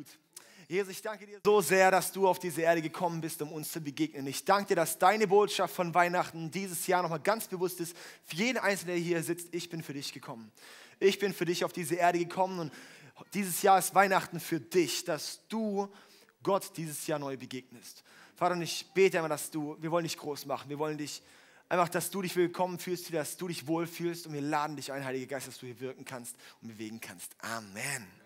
gut. 0.00 0.18
Jesus, 0.68 0.92
ich 0.92 1.02
danke 1.02 1.26
dir 1.26 1.40
so 1.44 1.60
sehr, 1.60 1.90
dass 1.90 2.12
du 2.12 2.28
auf 2.28 2.38
diese 2.38 2.62
Erde 2.62 2.80
gekommen 2.80 3.20
bist, 3.20 3.42
um 3.42 3.52
uns 3.52 3.72
zu 3.72 3.80
begegnen. 3.80 4.26
Ich 4.28 4.44
danke 4.44 4.68
dir, 4.68 4.76
dass 4.76 4.98
deine 4.98 5.26
Botschaft 5.26 5.74
von 5.74 5.92
Weihnachten 5.94 6.50
dieses 6.50 6.86
Jahr 6.86 7.02
nochmal 7.02 7.20
ganz 7.20 7.48
bewusst 7.48 7.80
ist. 7.80 7.96
Für 8.24 8.36
jeden 8.36 8.58
Einzelnen, 8.58 8.94
der 8.94 9.04
hier 9.04 9.22
sitzt, 9.22 9.48
ich 9.52 9.68
bin 9.68 9.82
für 9.82 9.92
dich 9.92 10.12
gekommen. 10.12 10.52
Ich 11.00 11.18
bin 11.18 11.34
für 11.34 11.44
dich 11.44 11.64
auf 11.64 11.72
diese 11.72 11.96
Erde 11.96 12.18
gekommen 12.18 12.60
und 12.60 12.72
dieses 13.34 13.62
Jahr 13.62 13.78
ist 13.78 13.94
Weihnachten 13.94 14.38
für 14.38 14.60
dich, 14.60 15.04
dass 15.04 15.40
du 15.48 15.88
Gott 16.42 16.76
dieses 16.76 17.06
Jahr 17.06 17.18
neu 17.18 17.36
begegnest. 17.36 18.02
Vater, 18.36 18.54
und 18.54 18.62
ich 18.62 18.86
bete 18.94 19.18
immer, 19.18 19.28
dass 19.28 19.50
du, 19.50 19.76
wir 19.80 19.90
wollen 19.90 20.04
dich 20.04 20.16
groß 20.16 20.46
machen, 20.46 20.70
wir 20.70 20.78
wollen 20.78 20.96
dich 20.96 21.20
einfach, 21.68 21.88
dass 21.88 22.10
du 22.10 22.22
dich 22.22 22.36
willkommen 22.36 22.78
fühlst, 22.78 23.12
dass 23.12 23.36
du 23.36 23.48
dich 23.48 23.66
wohlfühlst 23.66 24.26
und 24.26 24.32
wir 24.32 24.40
laden 24.40 24.76
dich 24.76 24.92
ein, 24.92 25.04
Heiliger 25.04 25.26
Geist, 25.26 25.48
dass 25.48 25.58
du 25.58 25.66
hier 25.66 25.80
wirken 25.80 26.04
kannst 26.04 26.36
und 26.62 26.68
bewegen 26.68 27.00
kannst. 27.00 27.34
Amen. 27.40 28.19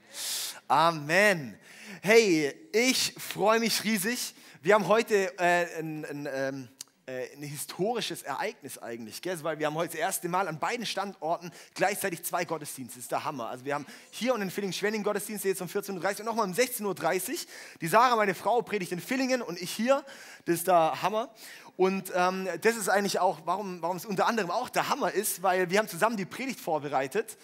Amen. 0.68 1.59
Hey, 2.02 2.54
ich 2.73 3.14
freue 3.18 3.60
mich 3.60 3.84
riesig. 3.84 4.34
Wir 4.62 4.74
haben 4.74 4.88
heute 4.88 5.38
äh, 5.38 5.78
ein, 5.78 6.04
ein, 6.04 6.28
ähm, 6.32 6.68
äh, 7.06 7.32
ein, 7.37 7.42
historisches 7.42 8.23
Ereignis 8.23 8.78
eigentlich, 8.78 9.20
gell? 9.20 9.38
weil 9.42 9.59
wir 9.59 9.66
haben 9.66 9.74
heute 9.74 9.92
das 9.92 10.00
erste 10.00 10.28
Mal 10.28 10.48
an 10.48 10.59
beiden 10.59 10.87
Standorten 10.87 11.52
gleichzeitig 11.74 12.23
zwei 12.24 12.46
Gottesdienste. 12.46 12.96
Das 12.96 13.04
ist 13.04 13.12
der 13.12 13.24
Hammer. 13.24 13.48
Also 13.48 13.66
wir 13.66 13.74
haben 13.74 13.84
hier 14.10 14.32
und 14.34 14.40
in 14.40 14.50
Villingen-Schwenning 14.50 15.02
Gottesdienste 15.02 15.48
jetzt 15.48 15.60
um 15.60 15.68
14.30 15.68 15.92
Uhr 15.92 16.20
und 16.20 16.24
nochmal 16.24 16.46
um 16.46 16.54
16.30 16.54 17.30
Uhr. 17.30 17.37
Die 17.82 17.88
Sarah, 17.88 18.16
meine 18.16 18.34
Frau, 18.34 18.62
predigt 18.62 18.92
in 18.92 19.01
Villingen 19.01 19.42
und 19.42 19.60
ich 19.60 19.70
hier. 19.70 20.02
Das 20.46 20.54
ist 20.56 20.66
der 20.66 21.02
Hammer. 21.02 21.28
Und 21.76 22.12
ähm, 22.15 22.49
das 22.62 22.76
ist 22.76 22.88
eigentlich 22.88 23.18
auch, 23.18 23.40
warum, 23.45 23.82
warum 23.82 23.96
es 23.96 24.06
unter 24.06 24.26
anderem 24.26 24.51
auch 24.51 24.68
der 24.68 24.88
Hammer 24.88 25.12
ist, 25.12 25.43
weil 25.43 25.68
wir 25.71 25.78
haben 25.78 25.88
zusammen 25.88 26.16
die 26.16 26.24
Predigt 26.24 26.60
vorbereitet. 26.60 27.37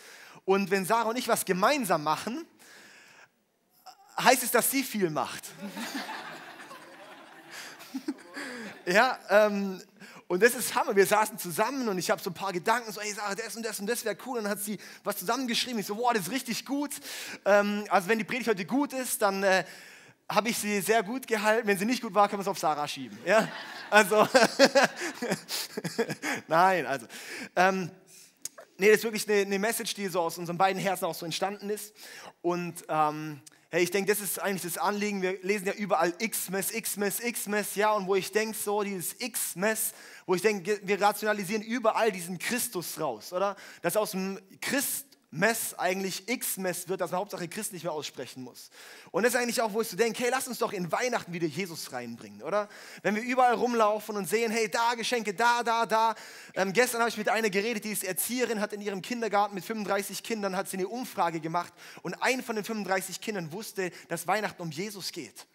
Und 0.45 0.71
wenn 0.71 0.87
Sarah 0.87 1.11
und 1.11 1.19
ich 1.19 1.29
was 1.29 1.45
gemeinsam 1.45 2.03
machen, 2.03 2.47
heißt 4.23 4.43
es, 4.43 4.51
dass 4.51 4.71
sie 4.71 4.83
viel 4.83 5.11
macht. 5.11 5.49
ja, 8.87 9.19
ähm, 9.29 9.81
und 10.31 10.43
das 10.43 10.55
ist 10.55 10.75
Hammer. 10.77 10.95
Wir 10.95 11.07
saßen 11.07 11.39
zusammen 11.39 11.89
und 11.89 11.99
ich 11.99 12.09
habe 12.09 12.23
so 12.23 12.31
ein 12.31 12.35
paar 12.35 12.53
Gedanken, 12.53 12.93
so, 12.93 13.01
ey, 13.01 13.13
Sarah, 13.13 13.35
das 13.35 13.57
und 13.57 13.65
das 13.65 13.81
und 13.81 13.89
das 13.89 14.05
wäre 14.05 14.17
cool. 14.27 14.39
Und 14.39 14.45
dann 14.45 14.53
hat 14.53 14.61
sie 14.61 14.79
was 15.03 15.17
zusammengeschrieben. 15.17 15.81
Ich 15.81 15.87
so, 15.87 15.97
wow, 15.97 16.13
das 16.13 16.23
ist 16.23 16.31
richtig 16.31 16.65
gut. 16.65 16.93
Ähm, 17.45 17.85
also 17.89 18.09
wenn 18.09 18.19
die 18.19 18.25
Predigt 18.25 18.49
heute 18.49 18.65
gut 18.65 18.93
ist, 18.93 19.23
dann 19.23 19.43
äh, 19.43 19.65
habe 20.29 20.49
ich 20.49 20.59
sie 20.59 20.81
sehr 20.81 21.03
gut 21.03 21.27
gehalten. 21.27 21.67
Wenn 21.67 21.79
sie 21.79 21.85
nicht 21.85 22.01
gut 22.01 22.15
war, 22.15 22.29
können 22.29 22.39
wir 22.39 22.43
es 22.43 22.49
auf 22.49 22.61
Sarah 22.61 22.87
schieben. 22.87 23.19
Ja? 23.27 23.49
Also, 23.91 24.29
nein, 26.47 26.87
also. 26.87 27.07
Ähm, 27.57 27.91
nee, 28.79 28.87
das 28.87 28.99
ist 28.99 29.05
wirklich 29.05 29.29
eine, 29.29 29.41
eine, 29.41 29.59
Message, 29.59 29.95
die 29.95 30.07
so 30.07 30.21
aus 30.21 30.39
unseren 30.39 30.57
beiden 30.57 30.81
Herzen 30.81 31.07
auch 31.07 31.15
so 31.17 31.27
entstanden 31.27 31.71
ist. 31.71 31.93
Und 32.41 32.85
ähm, 32.89 33.41
Hey, 33.73 33.85
ich 33.85 33.93
denke, 33.93 34.11
das 34.11 34.21
ist 34.21 34.41
eigentlich 34.41 34.63
das 34.63 34.79
Anliegen. 34.79 35.23
Wir 35.23 35.41
lesen 35.43 35.65
ja 35.69 35.73
überall 35.73 36.13
X-Mess, 36.19 36.73
X-Mess, 36.73 37.21
X-Mess, 37.21 37.77
ja, 37.77 37.93
und 37.93 38.09
wo 38.09 38.17
ich 38.17 38.33
denke, 38.33 38.59
so 38.59 38.83
dieses 38.83 39.15
X-Mess, 39.21 39.93
wo 40.27 40.35
ich 40.35 40.43
denke, 40.43 40.81
wir 40.83 41.01
rationalisieren 41.01 41.63
überall 41.63 42.11
diesen 42.11 42.41
Christus 42.41 42.99
raus, 42.99 43.33
oder? 43.33 43.55
Dass 43.81 43.97
aus 43.97 44.11
dem 44.11 44.41
Christ 44.61 45.07
Mess 45.33 45.75
eigentlich 45.75 46.29
X-Mess 46.29 46.89
wird, 46.89 47.01
dass 47.01 47.13
man 47.13 47.21
Hauptsache 47.21 47.47
Christ 47.47 47.73
nicht 47.73 47.85
mehr 47.85 47.93
aussprechen 47.93 48.43
muss. 48.43 48.71
Und 49.13 49.23
das 49.23 49.35
ist 49.35 49.41
eigentlich 49.41 49.63
auch, 49.63 49.73
wo 49.73 49.81
ich 49.81 49.89
so 49.89 49.97
denke, 49.97 50.25
hey, 50.25 50.31
lass 50.31 50.49
uns 50.49 50.59
doch 50.59 50.73
in 50.73 50.91
Weihnachten 50.91 51.33
wieder 51.33 51.47
Jesus 51.47 51.93
reinbringen, 51.93 52.43
oder? 52.43 52.69
Wenn 53.03 53.15
wir 53.15 53.23
überall 53.23 53.55
rumlaufen 53.55 54.17
und 54.17 54.29
sehen, 54.29 54.51
hey, 54.51 54.69
da 54.69 54.95
Geschenke, 54.95 55.33
da, 55.33 55.63
da, 55.63 55.87
da. 55.87 56.17
Ähm, 56.55 56.73
gestern 56.73 57.01
habe 57.01 57.11
ich 57.11 57.17
mit 57.17 57.29
einer 57.29 57.49
geredet, 57.49 57.85
die 57.85 57.93
ist 57.93 58.03
Erzieherin, 58.03 58.61
hat 58.61 58.73
in 58.73 58.81
ihrem 58.81 59.03
Kindergarten 59.03 59.55
mit 59.55 59.65
35 59.65 60.25
Kindern, 60.25 60.57
hat 60.57 60.69
sie 60.69 60.79
eine 60.79 60.89
Umfrage 60.89 61.39
gemacht 61.39 61.73
und 62.03 62.15
ein 62.23 62.43
von 62.43 62.57
den 62.57 62.65
35 62.65 63.21
Kindern 63.21 63.53
wusste, 63.53 63.93
dass 64.09 64.27
Weihnachten 64.27 64.61
um 64.63 64.73
Jesus 64.73 65.13
geht. 65.13 65.47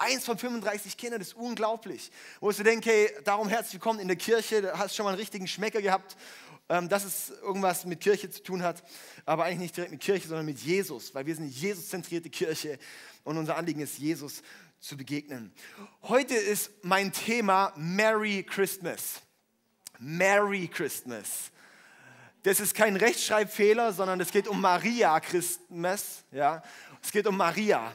Eins 0.00 0.24
von 0.24 0.38
35 0.38 0.96
Kindern, 0.96 1.20
das 1.20 1.28
ist 1.28 1.34
unglaublich. 1.34 2.10
Wo 2.40 2.50
ich 2.50 2.56
so 2.56 2.62
denke, 2.62 2.88
hey, 2.90 3.10
darum 3.22 3.48
herzlich 3.48 3.74
willkommen 3.74 4.00
in 4.00 4.08
der 4.08 4.16
Kirche, 4.16 4.62
du 4.62 4.78
hast 4.78 4.96
schon 4.96 5.04
mal 5.04 5.10
einen 5.10 5.18
richtigen 5.18 5.46
Schmecker 5.46 5.82
gehabt 5.82 6.16
ähm, 6.70 6.88
dass 6.88 7.04
es 7.04 7.30
irgendwas 7.42 7.84
mit 7.84 8.00
Kirche 8.00 8.30
zu 8.30 8.42
tun 8.44 8.62
hat, 8.62 8.84
aber 9.26 9.44
eigentlich 9.44 9.58
nicht 9.58 9.76
direkt 9.76 9.90
mit 9.90 10.00
Kirche, 10.00 10.28
sondern 10.28 10.46
mit 10.46 10.60
Jesus, 10.60 11.12
weil 11.14 11.26
wir 11.26 11.34
sind 11.34 11.44
eine 11.44 11.52
Jesus-zentrierte 11.52 12.30
Kirche 12.30 12.78
und 13.24 13.36
unser 13.36 13.56
Anliegen 13.56 13.80
ist, 13.80 13.98
Jesus 13.98 14.42
zu 14.78 14.96
begegnen. 14.96 15.52
Heute 16.02 16.34
ist 16.34 16.70
mein 16.82 17.12
Thema 17.12 17.72
Merry 17.76 18.44
Christmas. 18.44 19.20
Merry 19.98 20.68
Christmas. 20.68 21.50
Das 22.44 22.60
ist 22.60 22.74
kein 22.74 22.96
Rechtschreibfehler, 22.96 23.92
sondern 23.92 24.20
es 24.20 24.30
geht 24.30 24.46
um 24.46 24.60
Maria 24.60 25.18
Christmas. 25.18 26.22
Ja? 26.30 26.62
Es 27.02 27.10
geht 27.10 27.26
um 27.26 27.36
Maria. 27.36 27.92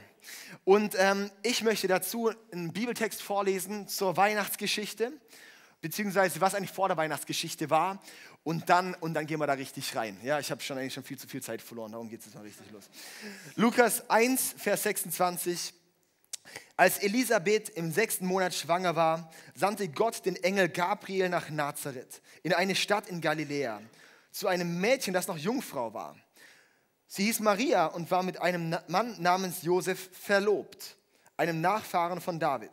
Und 0.64 0.96
ähm, 0.98 1.30
ich 1.44 1.64
möchte 1.64 1.88
dazu 1.88 2.32
einen 2.52 2.74
Bibeltext 2.74 3.22
vorlesen 3.22 3.88
zur 3.88 4.18
Weihnachtsgeschichte, 4.18 5.12
beziehungsweise 5.82 6.42
was 6.42 6.56
eigentlich 6.56 6.72
vor 6.72 6.88
der 6.88 6.98
Weihnachtsgeschichte 6.98 7.70
war 7.70 8.02
und 8.44 8.70
dann, 8.70 8.94
und 8.96 9.14
dann 9.14 9.26
gehen 9.26 9.40
wir 9.40 9.48
da 9.48 9.54
richtig 9.54 9.96
rein. 9.96 10.18
Ja, 10.24 10.40
ich 10.40 10.52
habe 10.52 10.62
schon 10.62 10.78
eigentlich 10.78 10.94
schon 10.94 11.04
viel 11.04 11.18
zu 11.18 11.28
viel 11.28 11.42
Zeit 11.42 11.62
verloren, 11.62 11.92
darum 11.92 12.10
geht 12.10 12.20
es 12.20 12.26
jetzt 12.28 12.36
mal 12.36 12.42
richtig 12.42 12.72
los. 12.72 12.90
Lukas 13.56 14.10
1, 14.10 14.56
Vers 14.58 14.84
26. 14.84 15.74
Als 16.78 17.00
Elisabeth 17.00 17.70
im 17.70 17.92
sechsten 17.92 18.26
Monat 18.26 18.54
schwanger 18.54 18.96
war, 18.96 19.32
sandte 19.56 19.88
Gott 19.88 20.26
den 20.26 20.36
Engel 20.36 20.70
Gabriel 20.70 21.30
nach 21.30 21.50
Nazareth, 21.50 22.22
in 22.44 22.54
eine 22.54 22.76
Stadt 22.76 23.08
in 23.08 23.22
Galiläa, 23.22 23.82
zu 24.32 24.48
einem 24.48 24.80
Mädchen, 24.80 25.14
das 25.14 25.28
noch 25.28 25.38
Jungfrau 25.38 25.94
war. 25.94 26.16
Sie 27.16 27.24
hieß 27.24 27.40
Maria 27.40 27.86
und 27.86 28.12
war 28.12 28.24
mit 28.24 28.42
einem 28.42 28.76
Mann 28.90 29.22
namens 29.22 29.62
Josef 29.62 30.10
verlobt, 30.12 30.98
einem 31.38 31.62
Nachfahren 31.62 32.20
von 32.20 32.42
David. 32.42 32.72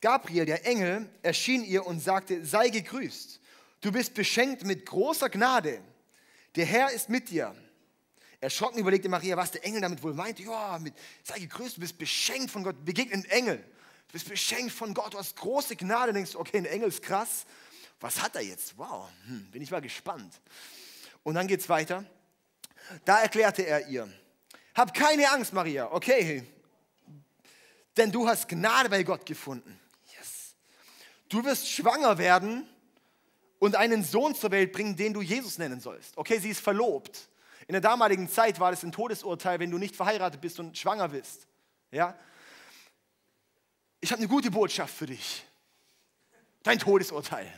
Gabriel, 0.00 0.46
der 0.46 0.64
Engel, 0.64 1.10
erschien 1.20 1.62
ihr 1.62 1.84
und 1.84 2.00
sagte, 2.00 2.46
sei 2.46 2.70
gegrüßt 2.70 3.38
Du 3.82 3.92
bist 3.92 4.14
beschenkt 4.14 4.64
mit 4.64 4.86
großer 4.86 5.28
Gnade. 5.28 5.82
Der 6.56 6.64
Herr 6.64 6.90
ist 6.90 7.10
mit 7.10 7.28
dir. 7.28 7.54
Erschrocken 8.40 8.78
überlegte 8.78 9.10
Maria, 9.10 9.36
was 9.36 9.50
der 9.50 9.62
Engel 9.62 9.82
damit 9.82 10.02
wohl 10.02 10.14
meinte. 10.14 10.42
Ja, 10.44 10.78
mit, 10.78 10.94
sei 11.22 11.38
gegrüßt, 11.40 11.76
du 11.76 11.80
bist 11.82 11.98
beschenkt 11.98 12.50
von 12.50 12.64
Gott. 12.64 12.82
Begegnen 12.82 13.26
Engel. 13.26 13.58
Du 13.58 14.12
bist 14.12 14.26
beschenkt 14.26 14.72
von 14.72 14.94
Gott, 14.94 15.12
du 15.12 15.18
hast 15.18 15.36
große 15.36 15.76
Gnade. 15.76 16.12
Du 16.12 16.14
denkst, 16.14 16.34
okay, 16.34 16.56
ein 16.56 16.64
Engel 16.64 16.88
ist 16.88 17.02
krass. 17.02 17.44
Was 18.00 18.22
hat 18.22 18.36
er 18.36 18.42
jetzt? 18.42 18.78
Wow, 18.78 19.06
hm, 19.26 19.50
bin 19.50 19.60
ich 19.60 19.70
mal 19.70 19.82
gespannt. 19.82 20.40
Und 21.24 21.34
dann 21.34 21.46
geht 21.46 21.60
es 21.60 21.68
weiter. 21.68 22.06
Da 23.04 23.20
erklärte 23.20 23.66
er 23.66 23.86
ihr, 23.88 24.08
hab 24.74 24.94
keine 24.94 25.30
Angst, 25.30 25.52
Maria, 25.52 25.90
okay, 25.92 26.46
denn 27.96 28.12
du 28.12 28.28
hast 28.28 28.48
Gnade 28.48 28.88
bei 28.88 29.02
Gott 29.02 29.26
gefunden. 29.26 29.78
Yes. 30.16 30.54
Du 31.28 31.44
wirst 31.44 31.68
schwanger 31.68 32.16
werden 32.16 32.68
und 33.58 33.74
einen 33.74 34.04
Sohn 34.04 34.34
zur 34.34 34.50
Welt 34.52 34.72
bringen, 34.72 34.96
den 34.96 35.12
du 35.12 35.20
Jesus 35.20 35.58
nennen 35.58 35.80
sollst. 35.80 36.16
Okay, 36.16 36.38
sie 36.38 36.50
ist 36.50 36.60
verlobt. 36.60 37.28
In 37.66 37.72
der 37.72 37.82
damaligen 37.82 38.30
Zeit 38.30 38.60
war 38.60 38.70
das 38.70 38.82
ein 38.82 38.92
Todesurteil, 38.92 39.58
wenn 39.58 39.70
du 39.70 39.78
nicht 39.78 39.96
verheiratet 39.96 40.40
bist 40.40 40.58
und 40.60 40.78
schwanger 40.78 41.08
bist. 41.08 41.46
Ja? 41.90 42.18
Ich 44.00 44.10
habe 44.12 44.20
eine 44.20 44.28
gute 44.28 44.50
Botschaft 44.50 44.94
für 44.94 45.06
dich. 45.06 45.44
Dein 46.62 46.78
Todesurteil. 46.78 47.52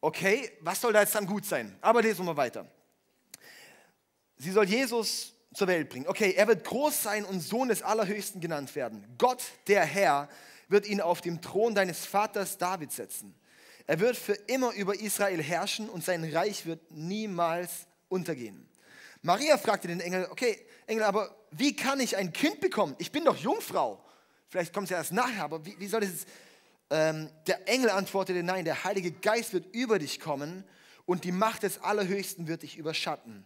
Okay, 0.00 0.50
was 0.60 0.80
soll 0.80 0.92
da 0.92 1.00
jetzt 1.00 1.14
dann 1.14 1.26
gut 1.26 1.44
sein? 1.44 1.76
Aber 1.80 2.02
lesen 2.02 2.20
wir 2.20 2.32
mal 2.32 2.36
weiter. 2.36 2.66
Sie 4.36 4.50
soll 4.50 4.66
Jesus 4.66 5.32
zur 5.54 5.66
Welt 5.68 5.88
bringen. 5.88 6.06
Okay, 6.06 6.34
er 6.36 6.46
wird 6.46 6.64
groß 6.64 7.02
sein 7.02 7.24
und 7.24 7.40
Sohn 7.40 7.68
des 7.68 7.82
Allerhöchsten 7.82 8.40
genannt 8.40 8.74
werden. 8.76 9.04
Gott, 9.18 9.42
der 9.66 9.84
Herr, 9.84 10.28
wird 10.68 10.86
ihn 10.86 11.00
auf 11.00 11.20
dem 11.20 11.40
Thron 11.40 11.74
deines 11.74 12.04
Vaters 12.04 12.58
David 12.58 12.92
setzen. 12.92 13.34
Er 13.86 14.00
wird 14.00 14.16
für 14.16 14.32
immer 14.32 14.72
über 14.74 14.98
Israel 14.98 15.42
herrschen 15.42 15.88
und 15.88 16.04
sein 16.04 16.24
Reich 16.24 16.66
wird 16.66 16.90
niemals 16.90 17.86
untergehen. 18.08 18.68
Maria 19.22 19.58
fragte 19.58 19.88
den 19.88 20.00
Engel, 20.00 20.26
okay, 20.30 20.58
Engel, 20.86 21.04
aber 21.04 21.34
wie 21.52 21.74
kann 21.74 22.00
ich 22.00 22.16
ein 22.16 22.32
Kind 22.32 22.60
bekommen? 22.60 22.94
Ich 22.98 23.12
bin 23.12 23.24
doch 23.24 23.36
Jungfrau. 23.36 24.04
Vielleicht 24.48 24.72
kommt 24.72 24.84
es 24.84 24.90
ja 24.90 24.98
erst 24.98 25.12
nachher, 25.12 25.44
aber 25.44 25.64
wie, 25.64 25.78
wie 25.78 25.86
soll 25.86 26.00
das? 26.00 26.26
Ähm, 26.90 27.30
der 27.46 27.68
Engel 27.68 27.90
antwortete, 27.90 28.42
nein, 28.42 28.64
der 28.64 28.84
Heilige 28.84 29.10
Geist 29.12 29.52
wird 29.52 29.74
über 29.74 29.98
dich 29.98 30.20
kommen 30.20 30.64
und 31.04 31.24
die 31.24 31.32
Macht 31.32 31.62
des 31.62 31.78
Allerhöchsten 31.82 32.46
wird 32.46 32.62
dich 32.62 32.76
überschatten. 32.76 33.44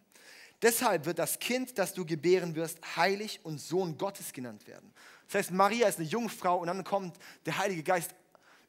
Deshalb 0.62 1.06
wird 1.06 1.18
das 1.18 1.38
Kind, 1.38 1.78
das 1.78 1.94
du 1.94 2.04
gebären 2.04 2.54
wirst, 2.54 2.78
heilig 2.96 3.40
und 3.44 3.58
Sohn 3.58 3.96
Gottes 3.96 4.32
genannt 4.32 4.66
werden. 4.66 4.92
Das 5.26 5.36
heißt, 5.36 5.50
Maria 5.52 5.88
ist 5.88 5.98
eine 5.98 6.08
Jungfrau 6.08 6.58
und 6.58 6.66
dann 6.66 6.84
kommt 6.84 7.16
der 7.46 7.56
Heilige 7.56 7.82
Geist 7.82 8.14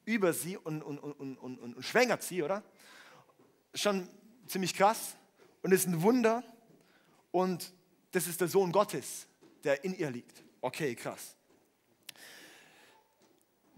über 0.06 0.31
sie 0.33 0.57
und, 0.57 0.81
und, 0.81 1.00
und, 1.00 1.38
und, 1.38 1.57
und 1.57 1.85
schwängert 1.85 2.23
sie, 2.23 2.44
oder? 2.44 2.63
Schon 3.73 4.07
ziemlich 4.47 4.73
krass 4.73 5.15
und 5.63 5.73
ist 5.73 5.88
ein 5.88 6.01
Wunder 6.01 6.44
und 7.31 7.73
das 8.12 8.27
ist 8.27 8.39
der 8.39 8.47
Sohn 8.47 8.71
Gottes, 8.71 9.27
der 9.63 9.83
in 9.83 9.97
ihr 9.97 10.12
liegt. 10.12 10.44
Okay, 10.62 10.95
krass. 10.95 11.35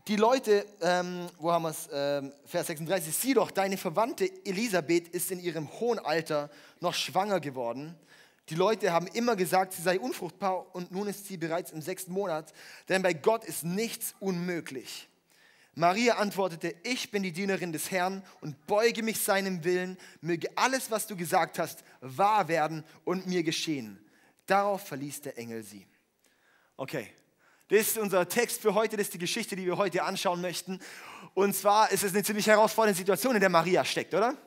Die 0.09 0.17
Leute, 0.17 0.65
ähm, 0.81 1.29
wo 1.37 1.53
haben 1.53 1.63
wir 1.63 1.69
es, 1.69 1.87
ähm, 1.89 2.33
Vers 2.45 2.67
36, 2.67 3.15
sieh 3.15 3.33
doch, 3.33 3.51
deine 3.51 3.77
Verwandte 3.77 4.29
Elisabeth 4.43 5.07
ist 5.07 5.31
in 5.31 5.39
ihrem 5.39 5.71
hohen 5.79 5.97
Alter 5.97 6.49
noch 6.81 6.93
schwanger 6.93 7.39
geworden. 7.39 7.95
Die 8.49 8.55
Leute 8.55 8.91
haben 8.91 9.07
immer 9.07 9.37
gesagt, 9.37 9.71
sie 9.71 9.81
sei 9.81 9.97
unfruchtbar 9.97 10.75
und 10.75 10.91
nun 10.91 11.07
ist 11.07 11.27
sie 11.27 11.37
bereits 11.37 11.71
im 11.71 11.81
sechsten 11.81 12.11
Monat, 12.11 12.53
denn 12.89 13.01
bei 13.01 13.13
Gott 13.13 13.45
ist 13.45 13.63
nichts 13.63 14.13
unmöglich. 14.19 15.07
Maria 15.73 16.17
antwortete, 16.17 16.75
ich 16.83 17.09
bin 17.09 17.23
die 17.23 17.31
Dienerin 17.31 17.71
des 17.71 17.89
Herrn 17.89 18.23
und 18.41 18.67
beuge 18.67 19.03
mich 19.03 19.21
seinem 19.21 19.63
Willen, 19.63 19.97
möge 20.19 20.49
alles, 20.55 20.91
was 20.91 21.07
du 21.07 21.15
gesagt 21.15 21.57
hast, 21.59 21.85
wahr 22.01 22.49
werden 22.49 22.83
und 23.05 23.25
mir 23.25 23.43
geschehen. 23.43 24.03
Darauf 24.47 24.85
verließ 24.85 25.21
der 25.21 25.37
Engel 25.37 25.63
sie. 25.63 25.87
Okay, 26.75 27.07
das 27.73 27.87
ist 27.87 27.97
unser 27.97 28.29
Text 28.29 28.61
für 28.61 28.75
heute, 28.75 28.97
das 28.97 29.07
ist 29.07 29.15
die 29.15 29.19
Geschichte, 29.19 29.55
die 29.55 29.65
wir 29.65 29.77
heute 29.77 30.03
anschauen 30.03 30.41
möchten. 30.41 30.79
Und 31.33 31.55
zwar 31.55 31.91
ist 31.91 32.03
es 32.03 32.13
eine 32.13 32.21
ziemlich 32.21 32.45
herausfordernde 32.45 32.95
Situation, 32.95 33.33
in 33.33 33.41
der 33.41 33.49
Maria 33.49 33.83
steckt, 33.83 34.13
oder? 34.13 34.37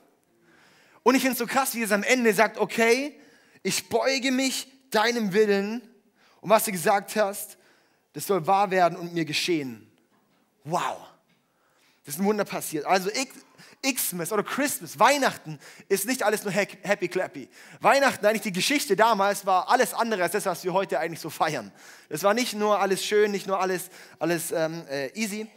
Und 1.03 1.15
ich 1.15 1.21
finde 1.21 1.33
es 1.33 1.39
so 1.39 1.45
krass, 1.45 1.75
wie 1.75 1.83
es 1.83 1.91
am 1.91 2.03
Ende 2.03 2.33
sagt, 2.33 2.57
okay, 2.57 3.19
ich 3.63 3.89
beuge 3.89 4.31
mich 4.31 4.71
deinem 4.91 5.33
Willen 5.33 5.81
und 6.39 6.49
was 6.49 6.63
du 6.63 6.71
gesagt 6.71 7.17
hast, 7.17 7.57
das 8.13 8.27
soll 8.27 8.47
wahr 8.47 8.71
werden 8.71 8.97
und 8.97 9.13
mir 9.13 9.25
geschehen. 9.25 9.91
Wow, 10.63 10.97
das 12.07 12.15
ist 12.15 12.21
ein 12.21 12.25
Wunder 12.25 12.45
passiert. 12.45 12.85
Also 12.85 13.09
Xmas 13.83 14.31
oder 14.31 14.41
Christmas, 14.41 14.97
Weihnachten 14.97 15.59
ist 15.89 16.05
nicht 16.05 16.23
alles 16.23 16.45
nur 16.45 16.53
happy 16.53 17.09
clappy. 17.09 17.49
Weihnachten, 17.81 18.25
eigentlich 18.25 18.43
die 18.43 18.53
Geschichte 18.53 18.95
damals 18.95 19.45
war 19.45 19.67
alles 19.67 19.93
andere 19.93 20.23
als 20.23 20.31
das, 20.31 20.45
was 20.45 20.63
wir 20.63 20.71
heute 20.71 20.99
eigentlich 20.99 21.19
so 21.19 21.29
feiern. 21.29 21.69
Es 22.07 22.23
war 22.23 22.33
nicht 22.33 22.53
nur 22.53 22.79
alles 22.79 23.03
schön, 23.03 23.31
nicht 23.31 23.45
nur 23.45 23.59
alles, 23.59 23.89
alles 24.19 24.53
ähm, 24.53 24.85
äh, 24.89 25.11
easy. 25.19 25.47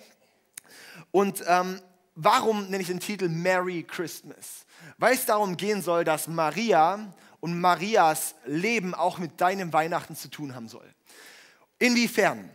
Und 1.12 1.44
ähm, 1.46 1.80
warum 2.16 2.64
nenne 2.64 2.80
ich 2.82 2.88
den 2.88 2.98
Titel 2.98 3.28
Merry 3.28 3.84
Christmas? 3.84 4.66
Weil 4.98 5.14
es 5.14 5.26
darum 5.26 5.56
gehen 5.56 5.82
soll, 5.82 6.02
dass 6.02 6.26
Maria 6.26 7.14
und 7.38 7.60
Marias 7.60 8.34
Leben 8.44 8.92
auch 8.92 9.18
mit 9.18 9.40
deinem 9.40 9.72
Weihnachten 9.72 10.16
zu 10.16 10.26
tun 10.26 10.56
haben 10.56 10.66
soll. 10.66 10.92
Inwiefern? 11.78 12.50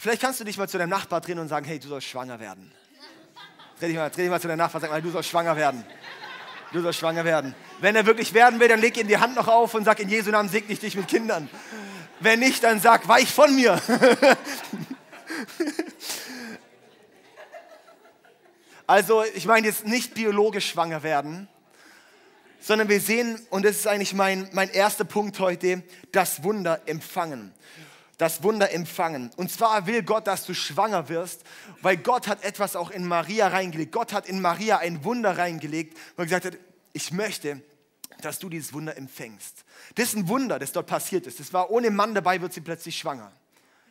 Vielleicht 0.00 0.22
kannst 0.22 0.40
du 0.40 0.44
dich 0.44 0.56
mal 0.56 0.66
zu 0.66 0.78
deinem 0.78 0.88
Nachbar 0.88 1.20
drehen 1.20 1.38
und 1.38 1.48
sagen, 1.48 1.66
hey, 1.66 1.78
du 1.78 1.88
sollst 1.88 2.06
schwanger 2.06 2.40
werden. 2.40 2.72
Dreh 3.78 3.88
dich 3.88 3.96
mal, 3.96 4.08
dreh 4.08 4.22
dich 4.22 4.30
mal 4.30 4.40
zu 4.40 4.48
deinem 4.48 4.56
Nachbar 4.56 4.76
und 4.76 4.80
sag 4.80 4.90
mal, 4.90 5.02
du 5.02 5.10
sollst 5.10 5.28
schwanger 5.28 5.54
werden. 5.56 5.84
Du 6.72 6.80
sollst 6.80 7.00
schwanger 7.00 7.22
werden. 7.26 7.54
Wenn 7.80 7.94
er 7.96 8.06
wirklich 8.06 8.32
werden 8.32 8.58
will, 8.60 8.68
dann 8.68 8.80
leg 8.80 8.96
ihm 8.96 9.08
die 9.08 9.18
Hand 9.18 9.36
noch 9.36 9.46
auf 9.46 9.74
und 9.74 9.84
sag, 9.84 10.00
in 10.00 10.08
Jesu 10.08 10.30
Namen 10.30 10.48
segne 10.48 10.72
ich 10.72 10.80
dich 10.80 10.96
mit 10.96 11.06
Kindern. 11.06 11.50
Wenn 12.18 12.40
nicht, 12.40 12.64
dann 12.64 12.80
sag, 12.80 13.08
weich 13.08 13.30
von 13.30 13.54
mir. 13.54 13.78
also, 18.86 19.22
ich 19.34 19.44
meine 19.44 19.66
jetzt 19.66 19.86
nicht 19.86 20.14
biologisch 20.14 20.70
schwanger 20.70 21.02
werden, 21.02 21.46
sondern 22.58 22.88
wir 22.88 23.02
sehen, 23.02 23.38
und 23.50 23.66
das 23.66 23.76
ist 23.76 23.86
eigentlich 23.86 24.14
mein, 24.14 24.48
mein 24.52 24.70
erster 24.70 25.04
Punkt 25.04 25.38
heute, 25.40 25.82
das 26.10 26.42
Wunder 26.42 26.80
empfangen. 26.86 27.52
Das 28.20 28.42
Wunder 28.42 28.70
empfangen. 28.70 29.30
Und 29.36 29.50
zwar 29.50 29.86
will 29.86 30.02
Gott, 30.02 30.26
dass 30.26 30.44
du 30.44 30.52
schwanger 30.52 31.08
wirst, 31.08 31.42
weil 31.80 31.96
Gott 31.96 32.28
hat 32.28 32.44
etwas 32.44 32.76
auch 32.76 32.90
in 32.90 33.06
Maria 33.06 33.48
reingelegt. 33.48 33.92
Gott 33.92 34.12
hat 34.12 34.26
in 34.26 34.42
Maria 34.42 34.76
ein 34.76 35.04
Wunder 35.04 35.38
reingelegt, 35.38 35.96
wo 36.16 36.22
er 36.22 36.26
gesagt 36.26 36.44
hat, 36.44 36.58
ich 36.92 37.12
möchte, 37.12 37.62
dass 38.20 38.38
du 38.38 38.50
dieses 38.50 38.74
Wunder 38.74 38.94
empfängst. 38.98 39.64
Das 39.94 40.08
ist 40.08 40.16
ein 40.16 40.28
Wunder, 40.28 40.58
das 40.58 40.72
dort 40.72 40.86
passiert 40.86 41.26
ist. 41.26 41.40
Das 41.40 41.54
war 41.54 41.70
ohne 41.70 41.90
Mann 41.90 42.14
dabei, 42.14 42.42
wird 42.42 42.52
sie 42.52 42.60
plötzlich 42.60 42.98
schwanger. 42.98 43.32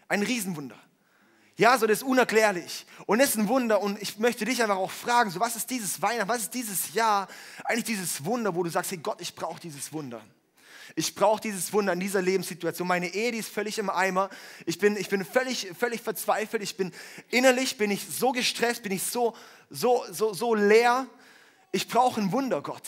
Ein 0.08 0.22
Riesenwunder. 0.22 0.78
Ja, 1.58 1.76
so 1.80 1.88
das 1.88 2.04
ist 2.04 2.04
unerklärlich. 2.04 2.86
Und 3.08 3.18
das 3.18 3.30
ist 3.30 3.38
ein 3.38 3.48
Wunder. 3.48 3.82
Und 3.82 4.00
ich 4.00 4.20
möchte 4.20 4.46
dich 4.46 4.62
einfach 4.62 4.78
auch 4.78 4.92
fragen, 4.92 5.32
so 5.32 5.40
was 5.40 5.56
ist 5.56 5.72
dieses 5.72 6.04
Weihnachten, 6.04 6.30
was 6.30 6.44
ist 6.44 6.54
dieses 6.54 6.94
Jahr, 6.94 7.28
eigentlich 7.64 7.86
dieses 7.86 8.24
Wunder, 8.24 8.54
wo 8.54 8.62
du 8.62 8.70
sagst, 8.70 8.92
hey 8.92 9.00
Gott, 9.00 9.22
ich 9.22 9.34
brauche 9.34 9.60
dieses 9.60 9.92
Wunder. 9.92 10.22
Ich 10.96 11.16
brauche 11.16 11.42
dieses 11.42 11.72
Wunder 11.74 11.94
in 11.94 12.00
dieser 12.00 12.22
Lebenssituation. 12.22 12.88
Meine 12.88 13.14
Ehe, 13.14 13.32
die 13.32 13.40
ist 13.40 13.50
völlig 13.50 13.78
im 13.78 13.90
Eimer. 13.90 14.30
Ich 14.66 14.78
bin, 14.78 14.98
ich 14.98 15.10
bin 15.10 15.24
völlig, 15.26 15.72
völlig 15.78 16.02
verzweifelt. 16.02 16.64
Ich 16.64 16.78
bin 16.78 16.92
innerlich, 17.30 17.78
bin 17.78 17.92
ich 17.92 18.06
so 18.06 18.32
gestresst, 18.32 18.84
bin 18.84 18.92
ich 18.92 19.04
so, 19.04 19.36
so, 19.70 20.04
so, 20.12 20.34
so 20.34 20.56
leer. 20.56 21.08
Ich 21.72 21.88
brauche 21.88 22.20
ein 22.20 22.32
Wunder, 22.32 22.62
Gott. 22.62 22.88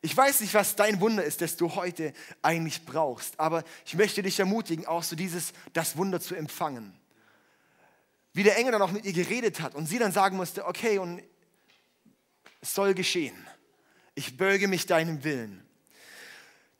Ich 0.00 0.16
weiß 0.16 0.40
nicht, 0.40 0.54
was 0.54 0.74
dein 0.74 1.00
Wunder 1.00 1.24
ist, 1.24 1.40
das 1.40 1.56
du 1.56 1.74
heute 1.74 2.12
eigentlich 2.42 2.84
brauchst, 2.84 3.38
aber 3.38 3.62
ich 3.86 3.94
möchte 3.94 4.22
dich 4.22 4.40
ermutigen, 4.40 4.84
auch 4.84 5.04
so 5.04 5.14
dieses, 5.14 5.52
das 5.72 5.96
Wunder 5.96 6.20
zu 6.20 6.34
empfangen 6.34 6.98
wie 8.32 8.42
der 8.42 8.56
Engel 8.56 8.72
dann 8.72 8.82
auch 8.82 8.92
mit 8.92 9.04
ihr 9.04 9.12
geredet 9.12 9.60
hat 9.60 9.74
und 9.74 9.86
sie 9.86 9.98
dann 9.98 10.12
sagen 10.12 10.36
musste, 10.36 10.66
okay, 10.66 10.98
und 10.98 11.22
es 12.60 12.74
soll 12.74 12.94
geschehen. 12.94 13.36
Ich 14.14 14.36
beuge 14.36 14.68
mich 14.68 14.86
deinem 14.86 15.24
Willen. 15.24 15.66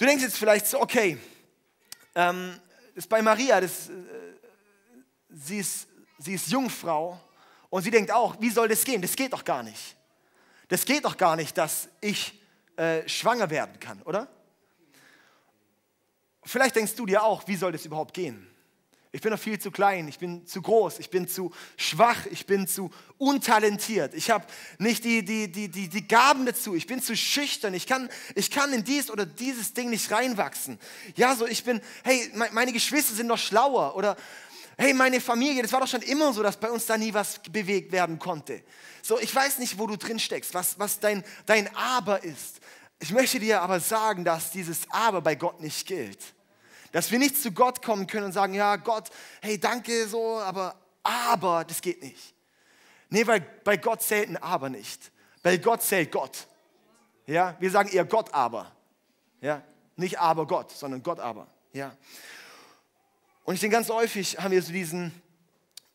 Du 0.03 0.09
denkst 0.09 0.25
jetzt 0.25 0.37
vielleicht 0.37 0.67
so, 0.67 0.81
okay, 0.81 1.17
ähm, 2.17 2.59
das 2.89 3.05
ist 3.05 3.09
bei 3.09 3.23
Maria, 3.23 3.61
das, 3.61 3.89
äh, 3.89 3.93
sie, 5.29 5.59
ist, 5.59 5.87
sie 6.19 6.35
ist 6.35 6.49
Jungfrau 6.49 7.21
und 7.71 7.83
sie 7.83 7.91
denkt 7.93 8.11
auch, 8.11 8.35
wie 8.41 8.51
soll 8.51 8.67
das 8.67 8.83
gehen? 8.83 9.01
Das 9.01 9.15
geht 9.15 9.33
doch 9.33 9.45
gar 9.45 9.63
nicht. 9.63 9.97
Das 10.67 10.85
geht 10.85 11.05
doch 11.05 11.17
gar 11.17 11.37
nicht, 11.37 11.57
dass 11.57 11.89
ich 12.01 12.37
äh, 12.75 13.09
schwanger 13.09 13.49
werden 13.49 13.79
kann, 13.79 14.03
oder? 14.03 14.27
Vielleicht 16.43 16.75
denkst 16.75 16.97
du 16.97 17.07
dir 17.07 17.23
auch, 17.23 17.47
wie 17.47 17.55
soll 17.55 17.71
das 17.71 17.87
überhaupt 17.87 18.13
gehen? 18.13 18.52
Ich 19.15 19.21
bin 19.21 19.31
noch 19.31 19.39
viel 19.39 19.59
zu 19.59 19.71
klein, 19.71 20.09
ich 20.09 20.19
bin 20.19 20.47
zu 20.47 20.63
groß, 20.63 20.99
ich 20.99 21.11
bin 21.11 21.29
zu 21.29 21.53
schwach, 21.77 22.25
ich 22.31 22.47
bin 22.47 22.67
zu 22.67 22.91
untalentiert. 23.19 24.15
Ich 24.15 24.31
habe 24.31 24.47
nicht 24.79 25.05
die, 25.05 25.23
die, 25.23 25.53
die, 25.53 25.69
die, 25.69 25.89
die 25.89 26.09
Gaben 26.09 26.47
dazu, 26.47 26.75
ich 26.75 26.87
bin 26.87 27.03
zu 27.03 27.15
schüchtern, 27.15 27.75
ich 27.75 27.87
kann, 27.87 28.09
ich 28.35 28.51
kann 28.51 28.73
in 28.73 28.85
dies 28.85 29.11
oder 29.11 29.27
dieses 29.27 29.75
Ding 29.75 29.91
nicht 29.91 30.11
reinwachsen. 30.11 30.79
Ja, 31.15 31.37
so 31.37 31.47
ich 31.47 31.63
bin, 31.63 31.83
hey, 32.05 32.33
meine 32.53 32.73
Geschwister 32.73 33.15
sind 33.15 33.27
noch 33.27 33.37
schlauer 33.37 33.97
oder 33.97 34.17
hey, 34.79 34.95
meine 34.95 35.21
Familie, 35.21 35.61
das 35.61 35.73
war 35.73 35.81
doch 35.81 35.89
schon 35.89 36.01
immer 36.01 36.33
so, 36.33 36.43
dass 36.43 36.57
bei 36.57 36.71
uns 36.71 36.87
da 36.87 36.97
nie 36.97 37.13
was 37.13 37.39
bewegt 37.51 37.93
werden 37.93 38.19
konnte. 38.19 38.63
So, 39.03 39.21
ich 39.21 39.35
weiß 39.35 39.59
nicht, 39.59 39.79
wo 39.79 39.87
du 39.87 39.99
drin 39.99 40.19
steckst, 40.19 40.55
was, 40.55 40.79
was 40.79 41.01
dein, 41.01 41.23
dein 41.45 41.75
Aber 41.77 42.25
ist. 42.25 42.61
Ich 42.99 43.11
möchte 43.11 43.39
dir 43.39 43.61
aber 43.61 43.79
sagen, 43.79 44.25
dass 44.25 44.53
dieses 44.53 44.87
Aber 44.89 45.21
bei 45.21 45.35
Gott 45.35 45.61
nicht 45.61 45.87
gilt. 45.87 46.19
Dass 46.93 47.11
wir 47.11 47.19
nicht 47.19 47.41
zu 47.41 47.53
Gott 47.53 47.83
kommen 47.83 48.07
können 48.07 48.27
und 48.27 48.33
sagen, 48.33 48.55
ja 48.55 48.77
Gott, 48.77 49.11
hey 49.41 49.59
danke 49.59 50.07
so, 50.07 50.39
aber, 50.39 50.77
aber, 51.03 51.65
das 51.65 51.81
geht 51.81 52.03
nicht. 52.03 52.35
Nee, 53.09 53.27
weil 53.27 53.41
bei 53.65 53.77
Gott 53.77 54.03
zählt 54.03 54.29
ein 54.29 54.37
Aber 54.37 54.71
nicht. 54.71 55.11
Bei 55.43 55.57
Gott 55.57 55.83
zählt 55.83 56.13
Gott. 56.13 56.47
Ja, 57.27 57.57
wir 57.59 57.71
sagen 57.71 57.89
eher 57.89 58.05
Gott 58.05 58.33
aber. 58.33 58.73
Ja, 59.41 59.63
nicht 59.97 60.19
aber 60.19 60.47
Gott, 60.47 60.71
sondern 60.71 61.03
Gott 61.03 61.19
aber. 61.19 61.47
Ja. 61.73 61.97
Und 63.45 63.55
ich 63.55 63.61
denke, 63.61 63.77
ganz 63.77 63.89
häufig 63.89 64.39
haben 64.39 64.53
wir 64.53 64.63
so 64.63 64.73
diesen, 64.73 65.13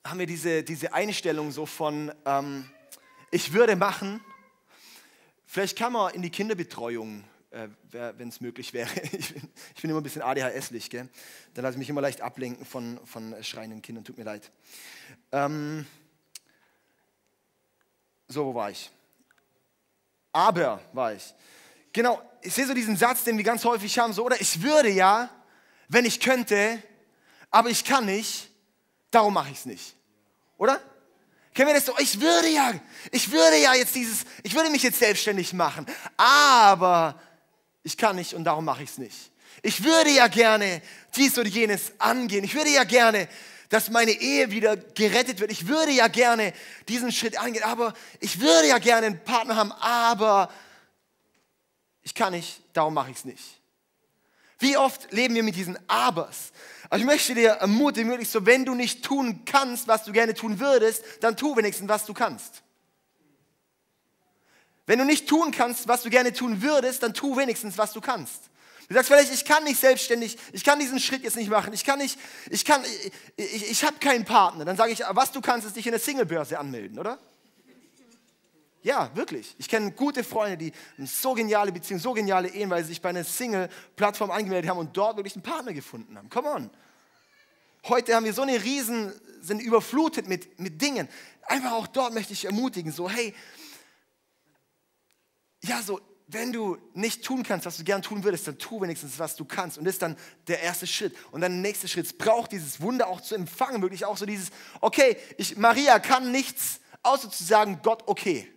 haben 0.03 0.19
wir 0.19 0.27
diese, 0.27 0.63
diese 0.63 0.93
Einstellung 0.93 1.51
so 1.51 1.65
von, 1.65 2.11
ähm, 2.25 2.69
ich 3.31 3.53
würde 3.53 3.75
machen, 3.75 4.21
vielleicht 5.45 5.77
kann 5.77 5.93
man 5.93 6.13
in 6.13 6.21
die 6.21 6.29
Kinderbetreuung 6.29 7.23
äh, 7.57 8.13
wenn 8.17 8.29
es 8.29 8.39
möglich 8.39 8.73
wäre. 8.73 8.89
Ich 9.17 9.33
bin, 9.33 9.49
ich 9.75 9.81
bin, 9.81 9.89
immer 9.89 9.99
ein 9.99 10.03
bisschen 10.03 10.21
ADHSlich, 10.21 10.89
gell? 10.89 11.09
da 11.53 11.61
lasse 11.61 11.73
ich 11.73 11.79
mich 11.79 11.89
immer 11.89 12.01
leicht 12.01 12.21
ablenken 12.21 12.65
von, 12.65 12.99
von 13.05 13.35
schreienden 13.43 13.81
Kindern, 13.81 14.03
tut 14.03 14.17
mir 14.17 14.23
leid. 14.23 14.51
Ähm, 15.31 15.85
so, 18.27 18.45
wo 18.45 18.53
war 18.53 18.69
ich? 18.69 18.91
Aber 20.31 20.81
war 20.93 21.13
ich. 21.13 21.33
Genau, 21.93 22.21
ich 22.41 22.53
sehe 22.53 22.67
so 22.67 22.73
diesen 22.73 22.95
Satz, 22.95 23.23
den 23.23 23.37
wir 23.37 23.43
ganz 23.43 23.65
häufig 23.65 23.97
haben, 23.97 24.13
so, 24.13 24.23
oder 24.23 24.39
ich 24.39 24.61
würde 24.61 24.89
ja, 24.89 25.29
wenn 25.87 26.05
ich 26.05 26.19
könnte, 26.19 26.81
aber 27.49 27.69
ich 27.69 27.83
kann 27.83 28.05
nicht, 28.05 28.51
darum 29.09 29.33
mache 29.33 29.49
ich 29.49 29.57
es 29.57 29.65
nicht. 29.65 29.95
Oder? 30.57 30.79
Kennen 31.53 31.69
wir 31.69 31.73
das 31.73 31.87
so? 31.87 31.93
Ich 31.97 32.21
würde 32.21 32.49
ja, 32.49 32.71
ich 33.11 33.31
würde 33.31 33.57
ja 33.57 33.73
jetzt 33.73 33.95
dieses, 33.95 34.25
ich 34.43 34.53
würde 34.53 34.69
mich 34.69 34.83
jetzt 34.83 34.99
selbstständig 34.99 35.53
machen, 35.53 35.87
aber 36.17 37.19
ich 37.87 37.95
kann 37.95 38.17
nicht 38.17 38.33
und 38.33 38.43
darum 38.43 38.65
mache 38.65 38.83
ich 38.83 38.89
es 38.89 38.97
nicht. 38.97 39.31
Ich 39.63 39.81
würde 39.81 40.09
ja 40.09 40.27
gerne 40.27 40.81
dies 41.15 41.39
oder 41.39 41.47
jenes 41.47 41.93
angehen. 41.99 42.43
Ich 42.43 42.53
würde 42.53 42.69
ja 42.69 42.83
gerne, 42.83 43.29
dass 43.69 43.89
meine 43.89 44.11
Ehe 44.11 44.51
wieder 44.51 44.75
gerettet 44.75 45.39
wird. 45.39 45.53
Ich 45.53 45.69
würde 45.69 45.91
ja 45.91 46.09
gerne 46.09 46.53
diesen 46.89 47.13
Schritt 47.13 47.39
angehen, 47.39 47.63
aber 47.63 47.93
ich 48.19 48.41
würde 48.41 48.67
ja 48.67 48.77
gerne 48.77 49.07
einen 49.07 49.23
Partner 49.23 49.55
haben, 49.55 49.71
aber 49.71 50.51
ich 52.03 52.13
kann 52.13 52.33
nicht, 52.33 52.59
darum 52.73 52.93
mache 52.93 53.09
ich 53.09 53.17
es 53.19 53.25
nicht. 53.25 53.61
Wie 54.59 54.75
oft 54.75 55.09
leben 55.13 55.35
wir 55.35 55.43
mit 55.43 55.55
diesen 55.55 55.77
Abers? 55.89 56.51
Aber 56.89 56.99
ich 56.99 57.05
möchte 57.05 57.35
dir 57.35 57.51
ermutigen, 57.51 58.09
wirklich 58.09 58.29
so, 58.29 58.45
wenn 58.45 58.65
du 58.65 58.75
nicht 58.75 59.05
tun 59.05 59.45
kannst, 59.45 59.87
was 59.87 60.03
du 60.03 60.11
gerne 60.11 60.33
tun 60.33 60.59
würdest, 60.59 61.05
dann 61.21 61.37
tu 61.37 61.55
wenigstens, 61.55 61.87
was 61.87 62.05
du 62.05 62.13
kannst. 62.13 62.63
Wenn 64.87 64.99
du 64.99 65.05
nicht 65.05 65.27
tun 65.27 65.51
kannst, 65.51 65.87
was 65.87 66.01
du 66.01 66.09
gerne 66.09 66.33
tun 66.33 66.61
würdest, 66.61 67.03
dann 67.03 67.13
tu 67.13 67.37
wenigstens, 67.37 67.77
was 67.77 67.93
du 67.93 68.01
kannst. 68.01 68.49
Du 68.87 68.93
sagst 68.95 69.09
vielleicht, 69.09 69.33
ich 69.33 69.43
kann 69.43 69.65
nicht 69.65 69.79
selbstständig, 69.79 70.37
ich 70.53 70.63
kann 70.63 70.79
diesen 70.79 70.97
Schritt 70.99 71.23
jetzt 71.23 71.35
nicht 71.35 71.49
machen, 71.49 71.73
ich 71.73 71.83
kann 71.83 71.99
nicht, 71.99 72.17
ich 72.49 72.63
kann, 72.63 72.81
ich, 73.35 73.53
ich, 73.53 73.71
ich 73.71 73.83
habe 73.83 73.97
keinen 73.99 74.23
Partner. 74.23 74.63
Dann 74.63 74.77
sage 74.77 74.93
ich, 74.93 75.03
was 75.09 75.33
du 75.33 75.41
kannst, 75.41 75.67
ist 75.67 75.75
dich 75.75 75.85
in 75.85 75.91
der 75.91 75.99
Singlebörse 75.99 76.57
anmelden, 76.57 76.97
oder? 76.97 77.19
Ja, 78.81 79.11
wirklich. 79.13 79.55
Ich 79.57 79.67
kenne 79.67 79.91
gute 79.91 80.23
Freunde, 80.23 80.55
die 80.55 80.71
so 81.05 81.33
geniale 81.33 81.73
Beziehungen, 81.73 82.01
so 82.01 82.13
geniale 82.13 82.47
Ehen, 82.47 82.69
weil 82.69 82.83
sie 82.83 82.89
sich 82.89 83.01
bei 83.01 83.09
einer 83.09 83.25
Single-Plattform 83.25 84.31
angemeldet 84.31 84.69
haben 84.69 84.77
und 84.77 84.95
dort 84.95 85.17
wirklich 85.17 85.35
einen 85.35 85.43
Partner 85.43 85.73
gefunden 85.73 86.17
haben. 86.17 86.29
Come 86.29 86.49
on. 86.49 86.69
Heute 87.89 88.15
haben 88.15 88.23
wir 88.23 88.31
so 88.31 88.43
eine 88.43 88.63
Riesen, 88.63 89.11
sind 89.41 89.61
überflutet 89.61 90.29
mit, 90.29 90.57
mit 90.61 90.81
Dingen. 90.81 91.09
Einfach 91.41 91.73
auch 91.73 91.87
dort 91.87 92.13
möchte 92.13 92.31
ich 92.31 92.45
ermutigen, 92.45 92.93
so 92.93 93.09
hey, 93.09 93.35
ja, 95.67 95.81
so, 95.81 95.99
wenn 96.27 96.51
du 96.51 96.77
nicht 96.93 97.23
tun 97.23 97.43
kannst, 97.43 97.65
was 97.65 97.77
du 97.77 97.83
gern 97.83 98.01
tun 98.01 98.23
würdest, 98.23 98.47
dann 98.47 98.57
tu 98.57 98.81
wenigstens, 98.81 99.17
was 99.17 99.35
du 99.35 99.45
kannst. 99.45 99.77
Und 99.77 99.85
das 99.85 99.95
ist 99.95 100.01
dann 100.01 100.17
der 100.47 100.61
erste 100.61 100.85
Schritt. 100.85 101.15
Und 101.31 101.41
dann 101.41 101.53
der 101.53 101.61
nächste 101.61 101.87
Schritt. 101.87 102.05
Es 102.05 102.13
braucht 102.13 102.51
dieses 102.51 102.81
Wunder 102.81 103.07
auch 103.07 103.21
zu 103.21 103.35
empfangen, 103.35 103.81
wirklich 103.81 104.03
auch 104.03 104.17
so 104.17 104.25
dieses, 104.25 104.49
okay, 104.81 105.17
ich, 105.37 105.55
Maria 105.57 105.99
kann 105.99 106.31
nichts, 106.31 106.81
außer 107.01 107.31
zu 107.31 107.43
sagen, 107.43 107.79
Gott, 107.81 108.03
okay. 108.07 108.51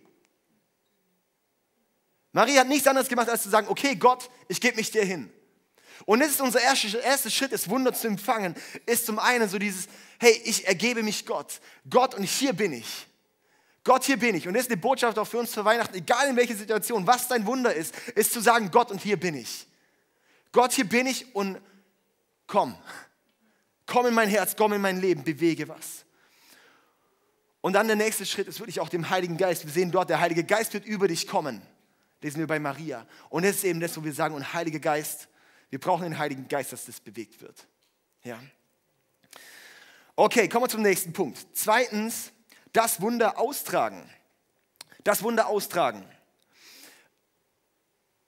Maria 2.33 2.61
hat 2.61 2.67
nichts 2.67 2.87
anderes 2.87 3.07
gemacht, 3.07 3.29
als 3.29 3.43
zu 3.43 3.49
sagen, 3.49 3.67
okay, 3.69 3.95
Gott, 3.95 4.29
ich 4.49 4.59
gebe 4.59 4.75
mich 4.75 4.91
dir 4.91 5.05
hin. 5.05 5.31
Und 6.05 6.19
das 6.19 6.31
ist 6.31 6.41
unser 6.41 6.61
erster, 6.61 7.01
erster 7.01 7.29
Schritt, 7.29 7.53
das 7.53 7.69
Wunder 7.69 7.93
zu 7.93 8.07
empfangen, 8.07 8.55
ist 8.85 9.05
zum 9.05 9.19
einen 9.19 9.47
so 9.47 9.57
dieses, 9.57 9.87
hey, 10.19 10.41
ich 10.43 10.67
ergebe 10.67 11.03
mich 11.03 11.25
Gott. 11.25 11.61
Gott 11.89 12.15
und 12.15 12.23
hier 12.23 12.53
bin 12.53 12.73
ich. 12.73 13.07
Gott, 13.83 14.03
hier 14.03 14.17
bin 14.17 14.35
ich. 14.35 14.47
Und 14.47 14.53
das 14.53 14.63
ist 14.63 14.71
eine 14.71 14.79
Botschaft 14.79 15.17
auch 15.17 15.25
für 15.25 15.39
uns 15.39 15.53
für 15.53 15.65
Weihnachten, 15.65 15.95
egal 15.95 16.29
in 16.29 16.35
welcher 16.35 16.55
Situation, 16.55 17.07
was 17.07 17.27
dein 17.27 17.45
Wunder 17.45 17.73
ist, 17.73 17.95
ist 18.09 18.31
zu 18.31 18.39
sagen, 18.39 18.69
Gott, 18.71 18.91
und 18.91 19.01
hier 19.01 19.19
bin 19.19 19.35
ich. 19.35 19.67
Gott, 20.51 20.73
hier 20.73 20.85
bin 20.85 21.07
ich 21.07 21.35
und 21.35 21.59
komm. 22.45 22.75
Komm 23.87 24.05
in 24.05 24.13
mein 24.13 24.29
Herz, 24.29 24.55
komm 24.55 24.73
in 24.73 24.81
mein 24.81 25.01
Leben, 25.01 25.23
bewege 25.23 25.67
was. 25.67 26.05
Und 27.61 27.73
dann 27.73 27.87
der 27.87 27.95
nächste 27.95 28.25
Schritt 28.25 28.47
ist 28.47 28.59
wirklich 28.59 28.79
auch 28.79 28.89
dem 28.89 29.09
Heiligen 29.09 29.37
Geist. 29.37 29.65
Wir 29.65 29.71
sehen 29.71 29.91
dort, 29.91 30.09
der 30.09 30.19
Heilige 30.19 30.43
Geist 30.43 30.73
wird 30.73 30.85
über 30.85 31.07
dich 31.07 31.27
kommen. 31.27 31.61
Lesen 32.21 32.39
wir 32.39 32.47
bei 32.47 32.59
Maria. 32.59 33.07
Und 33.29 33.43
das 33.45 33.57
ist 33.57 33.63
eben 33.63 33.79
das, 33.79 33.97
wo 33.97 34.03
wir 34.03 34.13
sagen, 34.13 34.35
und 34.35 34.53
Heiliger 34.53 34.79
Geist, 34.79 35.27
wir 35.69 35.79
brauchen 35.79 36.03
den 36.03 36.17
Heiligen 36.17 36.47
Geist, 36.47 36.71
dass 36.71 36.85
das 36.85 36.99
bewegt 36.99 37.41
wird. 37.41 37.67
Ja. 38.23 38.39
Okay, 40.15 40.47
kommen 40.47 40.65
wir 40.65 40.69
zum 40.69 40.81
nächsten 40.81 41.13
Punkt. 41.13 41.39
Zweitens, 41.53 42.31
das 42.73 43.01
Wunder 43.01 43.37
austragen. 43.37 44.09
Das 45.03 45.23
Wunder 45.23 45.47
austragen. 45.47 46.05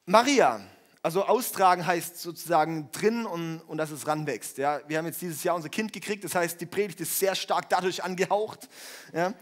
Maria, 0.06 0.60
also 1.02 1.26
austragen 1.26 1.86
heißt 1.86 2.20
sozusagen 2.20 2.92
drin 2.92 3.26
und, 3.26 3.60
und 3.62 3.78
dass 3.78 3.92
es 3.92 4.08
ranwächst. 4.08 4.58
Ja? 4.58 4.82
Wir 4.88 4.98
haben 4.98 5.06
jetzt 5.06 5.22
dieses 5.22 5.44
Jahr 5.44 5.56
unser 5.56 5.70
Kind 5.70 5.94
gekriegt, 5.94 6.24
das 6.24 6.36
heißt, 6.36 6.60
die 6.60 6.66
Predigt 6.66 7.00
ist 7.02 7.20
sehr 7.20 7.36
stark 7.36 7.70
dadurch 7.70 8.04
angehaucht. 8.04 8.70
Ja? 9.14 9.34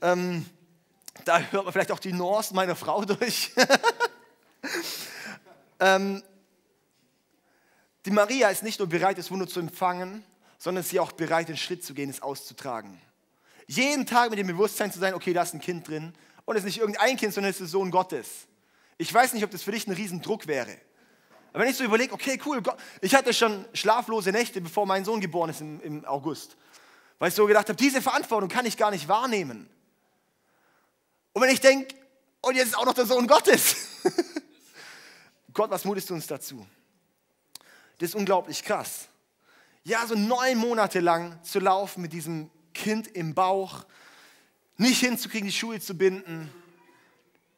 Ähm, 0.00 0.46
da 1.24 1.40
hört 1.40 1.64
man 1.64 1.72
vielleicht 1.72 1.92
auch 1.92 1.98
die 1.98 2.12
Norse 2.12 2.54
meiner 2.54 2.76
Frau 2.76 3.04
durch. 3.04 3.52
ähm, 5.80 6.22
die 8.06 8.10
Maria 8.10 8.48
ist 8.48 8.62
nicht 8.62 8.78
nur 8.78 8.88
bereit, 8.88 9.18
das 9.18 9.30
Wunder 9.30 9.46
zu 9.46 9.60
empfangen, 9.60 10.24
sondern 10.58 10.84
sie 10.84 11.00
auch 11.00 11.12
bereit, 11.12 11.48
den 11.48 11.56
Schritt 11.56 11.84
zu 11.84 11.92
gehen, 11.92 12.08
es 12.08 12.22
auszutragen. 12.22 13.00
Jeden 13.70 14.04
Tag 14.04 14.30
mit 14.30 14.38
dem 14.40 14.48
Bewusstsein 14.48 14.90
zu 14.90 14.98
sein, 14.98 15.14
okay, 15.14 15.32
da 15.32 15.42
ist 15.42 15.54
ein 15.54 15.60
Kind 15.60 15.86
drin. 15.86 16.12
Und 16.44 16.56
es 16.56 16.62
ist 16.62 16.66
nicht 16.66 16.78
irgendein 16.78 17.16
Kind, 17.16 17.32
sondern 17.32 17.50
es 17.50 17.60
ist 17.60 17.60
der 17.60 17.68
Sohn 17.68 17.92
Gottes. 17.92 18.48
Ich 18.98 19.14
weiß 19.14 19.32
nicht, 19.32 19.44
ob 19.44 19.52
das 19.52 19.62
für 19.62 19.70
dich 19.70 19.86
ein 19.86 19.92
Riesendruck 19.92 20.48
wäre. 20.48 20.76
Aber 21.52 21.62
wenn 21.62 21.70
ich 21.70 21.76
so 21.76 21.84
überlege, 21.84 22.12
okay, 22.12 22.40
cool, 22.44 22.60
ich 23.00 23.14
hatte 23.14 23.32
schon 23.32 23.64
schlaflose 23.72 24.32
Nächte, 24.32 24.60
bevor 24.60 24.86
mein 24.86 25.04
Sohn 25.04 25.20
geboren 25.20 25.50
ist 25.50 25.60
im, 25.60 25.80
im 25.82 26.04
August. 26.04 26.56
Weil 27.20 27.28
ich 27.28 27.36
so 27.36 27.46
gedacht 27.46 27.68
habe, 27.68 27.76
diese 27.76 28.02
Verantwortung 28.02 28.48
kann 28.48 28.66
ich 28.66 28.76
gar 28.76 28.90
nicht 28.90 29.06
wahrnehmen. 29.06 29.70
Und 31.32 31.40
wenn 31.40 31.50
ich 31.50 31.60
denke, 31.60 31.94
und 32.40 32.56
jetzt 32.56 32.70
ist 32.70 32.76
auch 32.76 32.86
noch 32.86 32.94
der 32.94 33.06
Sohn 33.06 33.28
Gottes. 33.28 33.76
Gott, 35.54 35.70
was 35.70 35.84
mutest 35.84 36.10
du 36.10 36.14
uns 36.14 36.26
dazu? 36.26 36.66
Das 37.98 38.08
ist 38.08 38.14
unglaublich 38.16 38.64
krass. 38.64 39.06
Ja, 39.84 40.04
so 40.08 40.16
neun 40.16 40.58
Monate 40.58 40.98
lang 40.98 41.40
zu 41.44 41.60
laufen 41.60 42.02
mit 42.02 42.12
diesem 42.12 42.50
Kind 42.72 43.08
im 43.08 43.34
Bauch, 43.34 43.84
nicht 44.76 45.00
hinzukriegen, 45.00 45.46
die 45.46 45.54
Schuhe 45.54 45.80
zu 45.80 45.94
binden, 45.94 46.50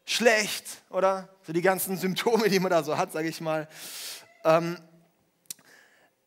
schlecht, 0.05 0.83
oder? 0.91 1.29
So 1.47 1.53
die 1.53 1.63
ganzen 1.63 1.97
Symptome, 1.97 2.49
die 2.49 2.59
man 2.59 2.71
da 2.71 2.83
so 2.83 2.97
hat, 2.97 3.13
sage 3.13 3.29
ich 3.29 3.41
mal. 3.41 3.69
Ähm, 4.45 4.77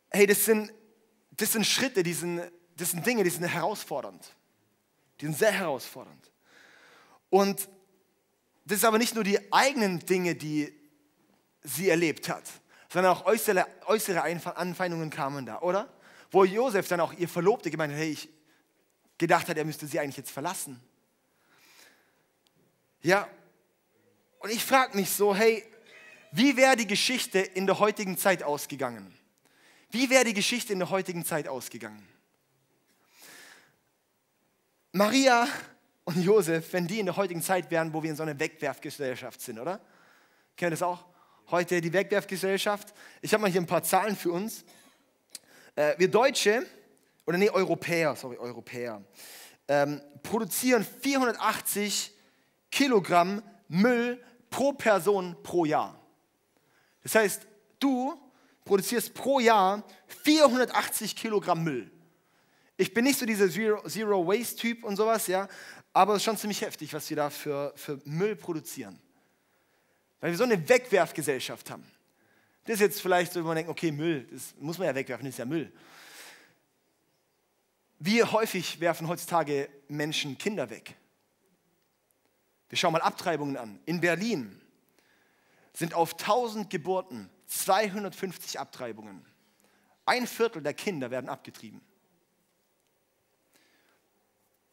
hey, 0.10 0.26
das 0.26 0.46
sind, 0.46 0.72
das 1.32 1.52
sind 1.52 1.66
Schritte, 1.66 2.04
die 2.04 2.14
sind, 2.14 2.42
das 2.78 2.92
sind 2.92 3.06
Dinge, 3.06 3.24
die 3.24 3.30
sind 3.30 3.44
herausfordernd. 3.44 4.26
Die 5.20 5.26
sind 5.26 5.38
sehr 5.38 5.52
herausfordernd. 5.52 6.32
Und 7.30 7.68
das 8.66 8.80
ist 8.80 8.86
aber 8.86 8.98
nicht 8.98 9.16
nur 9.16 9.24
die 9.24 9.52
eigenen 9.52 10.00
Dinge, 10.00 10.36
die 10.36 10.74
sie 11.62 11.90
erlebt 11.90 12.30
hat, 12.30 12.44
sondern 12.90 13.14
auch 13.14 13.26
äußere, 13.26 13.66
äußere 13.88 14.22
Anfeindungen 14.56 15.10
kamen 15.10 15.46
da, 15.46 15.60
oder? 15.60 15.90
Wo 16.32 16.44
Josef 16.44 16.88
dann 16.88 17.00
auch 17.00 17.14
ihr 17.14 17.30
Verlobte 17.30 17.70
gemeint 17.70 17.94
hat, 17.94 18.00
hey, 18.00 18.12
ich, 18.12 18.30
gedacht 19.18 19.48
hat, 19.48 19.58
er 19.58 19.66
müsste 19.66 19.88
sie 19.88 20.00
eigentlich 20.00 20.18
jetzt 20.18 20.32
verlassen. 20.32 20.80
Ja, 23.02 23.28
und 24.40 24.52
ich 24.52 24.64
frage 24.64 24.98
mich 24.98 25.10
so, 25.10 25.36
hey, 25.36 25.64
wie 26.32 26.58
wäre 26.58 26.76
die 26.76 26.88
Geschichte 26.88 27.40
in 27.40 27.66
der 27.66 27.80
heutigen 27.80 28.18
Zeit 28.18 28.44
ausgegangen? 28.44 29.14
Wie 29.90 30.10
wäre 30.10 30.26
die 30.26 30.34
Geschichte 30.34 30.74
in 30.74 30.80
der 30.80 30.90
heutigen 30.90 31.24
Zeit 31.24 31.48
ausgegangen? 31.48 32.06
Maria 34.92 35.48
und 36.04 36.22
Josef, 36.22 36.74
wenn 36.74 36.88
die 36.88 37.00
in 37.00 37.06
der 37.06 37.16
heutigen 37.16 37.42
Zeit 37.42 37.70
wären, 37.72 37.94
wo 37.94 38.02
wir 38.04 38.10
in 38.10 38.16
so 38.16 38.24
einer 38.24 38.40
Wegwerfgesellschaft 38.40 39.42
sind, 39.42 39.60
oder? 39.60 39.80
Kennt 40.56 40.68
ihr 40.68 40.72
das 40.72 40.84
auch? 40.84 41.06
Heute 41.52 41.82
die 41.82 41.92
Wegwerfgesellschaft. 41.92 42.94
Ich 43.22 43.34
habe 43.34 43.42
mal 43.42 43.52
hier 43.52 43.62
ein 43.62 43.68
paar 43.68 43.84
Zahlen 43.84 44.16
für 44.16 44.32
uns. 44.32 44.64
Äh, 45.76 45.96
wir 45.98 46.10
Deutsche, 46.10 46.66
oder 47.26 47.38
nee, 47.38 47.50
Europäer, 47.50 48.16
sorry, 48.16 48.38
Europäer, 48.38 49.04
ähm, 49.68 50.02
produzieren 50.24 50.86
480 51.02 52.14
Kilogramm 52.72 53.42
Müll 53.68 54.24
pro 54.50 54.74
Person 54.74 55.36
pro 55.44 55.66
Jahr. 55.66 56.00
Das 57.04 57.16
heißt, 57.16 57.48
du 57.80 58.20
produzierst 58.64 59.14
pro 59.14 59.40
Jahr 59.40 59.84
480 60.24 61.16
Kilogramm 61.16 61.64
Müll. 61.64 61.92
Ich 62.78 62.94
bin 62.94 63.06
nicht 63.06 63.18
so 63.18 63.26
dieser 63.26 63.50
Zero-Waste-Typ 63.50 64.84
und 64.84 64.98
sowas, 64.98 65.28
ja, 65.28 65.48
aber 65.94 66.14
es 66.14 66.18
ist 66.18 66.24
schon 66.26 66.38
ziemlich 66.38 66.62
heftig, 66.62 66.94
was 66.94 67.10
wir 67.10 67.16
da 67.16 67.30
für, 67.30 67.72
für 67.76 68.02
Müll 68.04 68.36
produzieren. 68.36 69.00
Weil 70.20 70.32
wir 70.32 70.38
so 70.38 70.44
eine 70.44 70.68
Wegwerfgesellschaft 70.68 71.72
haben. 71.72 71.86
Das 72.66 72.76
ist 72.76 72.82
jetzt 72.82 73.02
vielleicht 73.02 73.32
so, 73.32 73.40
wenn 73.40 73.48
man 73.48 73.56
denkt, 73.56 73.70
okay, 73.72 73.92
Müll, 73.92 74.28
das 74.32 74.54
muss 74.60 74.78
man 74.78 74.88
ja 74.88 74.96
wegwerfen, 74.96 75.26
das 75.26 75.36
ist 75.36 75.40
ja 75.40 75.46
Müll. 75.46 75.72
Wie 78.06 78.24
häufig 78.24 78.80
werfen 78.80 79.08
heutzutage 79.08 79.68
Menschen 79.88 80.38
Kinder 80.38 80.70
weg? 80.70 80.96
Wir 82.70 82.78
schauen 82.78 82.94
mal 82.94 83.02
Abtreibungen 83.02 83.58
an. 83.58 83.80
In 83.88 84.00
Berlin 84.00 84.62
sind 85.74 85.96
auf 85.96 86.14
1000 86.14 86.70
Geburten 86.70 87.32
250 87.48 88.60
Abtreibungen. 88.60 89.26
Ein 90.06 90.28
Viertel 90.28 90.62
der 90.62 90.76
Kinder 90.76 91.10
werden 91.10 91.32
abgetrieben. 91.32 91.82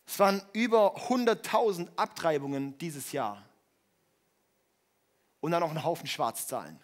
Es 0.06 0.18
waren 0.18 0.42
über 0.52 0.94
100.000 1.08 1.88
Abtreibungen 1.96 2.76
dieses 2.76 3.12
Jahr. 3.12 3.48
Und 5.40 5.52
dann 5.52 5.60
noch 5.60 5.70
ein 5.70 5.82
Haufen 5.82 6.06
Schwarzzahlen. 6.06 6.78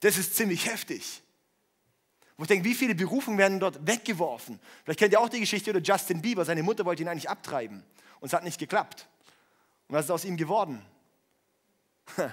Das 0.00 0.18
ist 0.18 0.34
ziemlich 0.34 0.66
heftig. 0.66 1.22
Wo 2.36 2.44
ich 2.44 2.48
denke, 2.48 2.64
wie 2.64 2.74
viele 2.74 2.94
Berufungen 2.94 3.38
werden 3.38 3.60
dort 3.60 3.86
weggeworfen? 3.86 4.58
Vielleicht 4.84 4.98
kennt 4.98 5.12
ihr 5.12 5.20
auch 5.20 5.28
die 5.28 5.40
Geschichte 5.40 5.70
über 5.70 5.80
Justin 5.80 6.22
Bieber. 6.22 6.44
Seine 6.44 6.62
Mutter 6.62 6.84
wollte 6.84 7.02
ihn 7.02 7.08
eigentlich 7.08 7.28
abtreiben 7.28 7.84
und 8.20 8.26
es 8.26 8.32
hat 8.32 8.44
nicht 8.44 8.58
geklappt. 8.58 9.06
Und 9.88 9.96
was 9.96 10.06
ist 10.06 10.10
aus 10.10 10.24
ihm 10.24 10.36
geworden? 10.36 10.82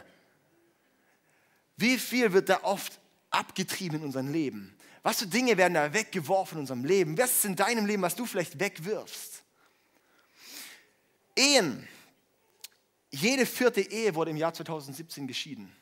Wie 1.78 1.98
viel 1.98 2.34
wird 2.34 2.50
da 2.50 2.64
oft 2.64 3.00
abgetrieben 3.30 4.00
in 4.00 4.06
unserem 4.06 4.32
Leben? 4.32 4.76
Was 5.02 5.20
für 5.20 5.28
Dinge 5.28 5.56
werden 5.58 5.76
da 5.76 5.94
weggeworfen 5.94 6.58
in 6.58 6.62
unserem 6.62 6.84
Leben? 6.84 7.18
Was 7.18 7.32
ist 7.32 7.46
in 7.46 7.56
deinem 7.56 7.86
Leben, 7.86 8.02
was 8.02 8.16
du 8.16 8.26
vielleicht 8.26 8.60
wegwirfst? 8.60 9.44
Ehen. 11.36 11.88
Jede 13.12 13.46
vierte 13.46 13.82
Ehe 13.82 14.14
wurde 14.14 14.32
im 14.32 14.38
Jahr 14.38 14.54
2017 14.54 15.26
geschieden. 15.26 15.74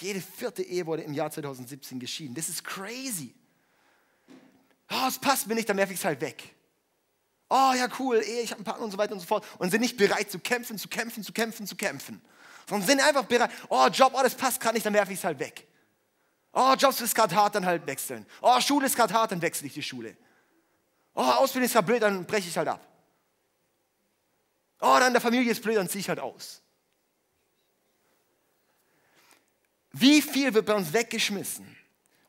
Jede 0.00 0.20
vierte 0.20 0.62
Ehe 0.62 0.86
wurde 0.86 1.02
im 1.02 1.12
Jahr 1.12 1.30
2017 1.30 1.98
geschieden. 1.98 2.34
Das 2.34 2.48
ist 2.48 2.64
crazy. 2.64 3.34
Oh, 4.90 5.06
es 5.08 5.18
passt 5.18 5.46
mir 5.46 5.54
nicht, 5.54 5.68
dann 5.68 5.76
werfe 5.76 5.92
ich 5.92 5.98
es 5.98 6.04
halt 6.04 6.20
weg. 6.20 6.54
Oh 7.50 7.72
ja, 7.74 7.88
cool, 7.98 8.22
Ehe, 8.22 8.42
ich 8.42 8.50
habe 8.50 8.58
einen 8.58 8.64
Partner 8.64 8.84
und 8.84 8.90
so 8.90 8.98
weiter 8.98 9.12
und 9.12 9.20
so 9.20 9.26
fort. 9.26 9.44
Und 9.58 9.70
sind 9.70 9.80
nicht 9.80 9.96
bereit 9.96 10.30
zu 10.30 10.38
kämpfen, 10.38 10.78
zu 10.78 10.88
kämpfen, 10.88 11.22
zu 11.22 11.32
kämpfen, 11.32 11.66
zu 11.66 11.76
kämpfen. 11.76 12.20
Sondern 12.68 12.86
sind 12.86 13.00
einfach 13.00 13.24
bereit, 13.24 13.50
oh 13.68 13.86
Job, 13.88 14.12
oh 14.14 14.22
das 14.22 14.34
passt 14.34 14.60
gerade 14.60 14.74
nicht, 14.74 14.84
dann 14.84 14.94
werfe 14.94 15.12
ich 15.12 15.18
es 15.18 15.24
halt 15.24 15.38
weg. 15.38 15.66
Oh, 16.52 16.74
Jobs 16.74 17.00
ist 17.00 17.14
gerade 17.14 17.34
hart, 17.34 17.54
dann 17.54 17.66
halt 17.66 17.86
wechseln. 17.86 18.26
Oh, 18.40 18.60
Schule 18.60 18.86
ist 18.86 18.96
gerade 18.96 19.12
hart, 19.14 19.32
dann 19.32 19.40
wechsle 19.40 19.66
ich 19.66 19.74
die 19.74 19.82
Schule. 19.82 20.16
Oh, 21.14 21.22
Ausbildung 21.22 21.66
ist 21.66 21.72
gerade 21.72 21.86
blöd, 21.86 22.02
dann 22.02 22.24
breche 22.26 22.48
ich 22.48 22.56
halt 22.56 22.68
ab. 22.68 22.86
Oh, 24.80 24.96
dann 24.98 25.12
der 25.12 25.20
Familie 25.20 25.50
ist 25.50 25.62
blöd, 25.62 25.76
dann 25.76 25.88
ziehe 25.88 26.00
ich 26.00 26.08
halt 26.08 26.20
aus. 26.20 26.62
Wie 29.92 30.22
viel 30.22 30.52
wird 30.54 30.66
bei 30.66 30.74
uns 30.74 30.92
weggeschmissen? 30.92 31.76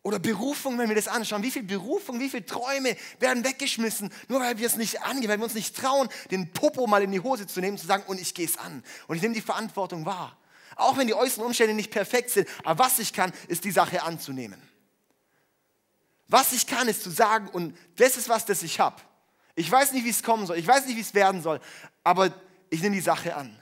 Oder 0.01 0.18
Berufung, 0.18 0.78
wenn 0.78 0.88
wir 0.88 0.96
das 0.96 1.10
anschauen, 1.10 1.44
wie 1.44 1.51
viel 1.51 1.63
Berufung, 1.63 2.20
wie 2.20 2.30
viele 2.30 2.46
Träume 2.46 2.96
werden 3.20 3.44
weggeschmissen, 3.44 4.12
nur 4.30 4.39
weil 4.39 4.58
wir 4.58 4.66
es 4.66 4.78
nicht 4.78 5.01
angehen, 5.01 5.30
weil 5.30 5.38
wir 5.38 5.44
uns 5.44 5.56
nicht 5.56 5.75
trauen, 5.75 6.08
den 6.32 6.51
Popo 6.54 6.88
mal 6.88 7.04
in 7.04 7.12
die 7.12 7.20
Hose 7.20 7.48
zu 7.48 7.60
nehmen, 7.60 7.78
zu 7.78 7.86
sagen, 7.86 8.04
und 8.08 8.20
ich 8.20 8.34
gehe 8.34 8.46
es 8.46 8.58
an. 8.58 8.84
Und 9.08 9.18
ich 9.18 9.22
nehme 9.22 9.36
die 9.36 9.42
Verantwortung 9.42 10.06
wahr. 10.06 10.38
Auch 10.78 10.96
wenn 10.98 11.08
die 11.08 11.13
äußeren 11.13 11.46
Umstände 11.46 11.74
nicht 11.74 11.92
perfekt 11.92 12.30
sind, 12.30 12.48
aber 12.63 12.86
was 12.86 13.00
ich 13.00 13.12
kann, 13.12 13.34
ist 13.50 13.66
die 13.66 13.72
Sache 13.72 14.01
anzunehmen. 14.01 14.62
Was 16.30 16.54
ich 16.54 16.66
kann, 16.66 16.88
ist 16.88 17.04
zu 17.04 17.10
sagen, 17.10 17.50
und 17.50 17.78
das 17.98 18.16
ist 18.16 18.30
was, 18.30 18.46
das 18.46 18.63
ich 18.63 18.80
habe. 18.80 19.01
Ich 19.56 19.70
weiß 19.70 19.92
nicht, 19.92 20.06
wie 20.06 20.10
es 20.10 20.24
kommen 20.24 20.48
soll, 20.48 20.58
ich 20.58 20.68
weiß 20.68 20.86
nicht, 20.86 20.96
wie 20.96 21.01
es 21.01 21.13
werden 21.13 21.42
soll, 21.42 21.60
aber 22.06 22.34
ich 22.70 22.82
nehme 22.82 22.96
die 22.96 23.01
Sache 23.01 23.36
an. 23.36 23.59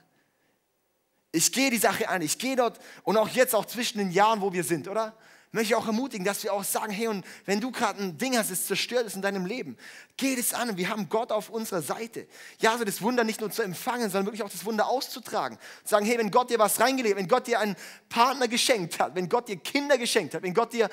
Ich 1.32 1.52
gehe 1.52 1.70
die 1.70 1.78
Sache 1.78 2.10
an, 2.10 2.22
ich 2.22 2.38
gehe 2.38 2.56
dort 2.56 2.80
und 3.04 3.18
auch 3.18 3.30
jetzt, 3.30 3.54
auch 3.54 3.66
zwischen 3.66 3.98
den 3.98 4.12
Jahren, 4.12 4.42
wo 4.42 4.54
wir 4.54 4.64
sind, 4.64 4.88
oder? 4.88 5.16
Möchte 5.52 5.74
ich 5.74 5.76
auch 5.76 5.88
ermutigen, 5.88 6.26
dass 6.26 6.44
wir 6.44 6.52
auch 6.52 6.64
sagen, 6.64 6.92
hey, 6.92 7.08
und 7.08 7.26
wenn 7.46 7.62
du 7.62 7.72
gerade 7.72 8.04
ein 8.04 8.18
Ding 8.18 8.38
hast, 8.38 8.52
das 8.52 8.66
zerstört 8.66 9.08
ist 9.08 9.16
in 9.16 9.22
deinem 9.22 9.46
Leben, 9.46 9.78
geh 10.18 10.36
das 10.36 10.54
an 10.54 10.70
und 10.70 10.78
wir 10.78 10.90
haben 10.90 11.08
Gott 11.08 11.32
auf 11.32 11.50
unserer 11.50 11.82
Seite. 11.82 12.28
Ja, 12.60 12.78
so 12.78 12.84
das 12.84 13.02
Wunder 13.02 13.24
nicht 13.24 13.40
nur 13.40 13.50
zu 13.50 13.62
empfangen, 13.62 14.10
sondern 14.10 14.26
wirklich 14.26 14.44
auch 14.44 14.50
das 14.50 14.66
Wunder 14.66 14.88
auszutragen. 14.88 15.58
Zu 15.84 15.92
sagen, 15.92 16.06
hey, 16.06 16.18
wenn 16.18 16.32
Gott 16.32 16.50
dir 16.50 16.60
was 16.60 16.82
reingelegt, 16.82 17.16
wenn 17.16 17.30
Gott 17.30 17.48
dir 17.48 17.62
einen 17.62 17.78
Partner 18.10 18.50
geschenkt 18.50 19.00
hat, 19.00 19.16
wenn 19.16 19.30
Gott 19.30 19.48
dir 19.48 19.56
Kinder 19.56 19.98
geschenkt 19.98 20.36
hat, 20.36 20.44
wenn 20.44 20.54
Gott 20.54 20.74
dir, 20.74 20.90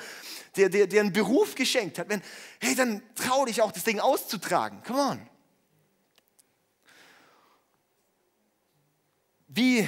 dir, 0.55 0.69
dir, 0.69 0.87
dir 0.87 1.01
einen 1.01 1.11
Beruf 1.11 1.55
geschenkt 1.55 1.99
hat, 1.99 2.07
wenn, 2.07 2.21
hey, 2.61 2.75
dann 2.75 3.03
trau 3.13 3.45
dich 3.45 3.61
auch, 3.61 3.73
das 3.73 3.83
Ding 3.83 3.99
auszutragen. 3.99 4.81
Come 4.83 4.99
on. 4.99 5.29
Wie 9.47 9.87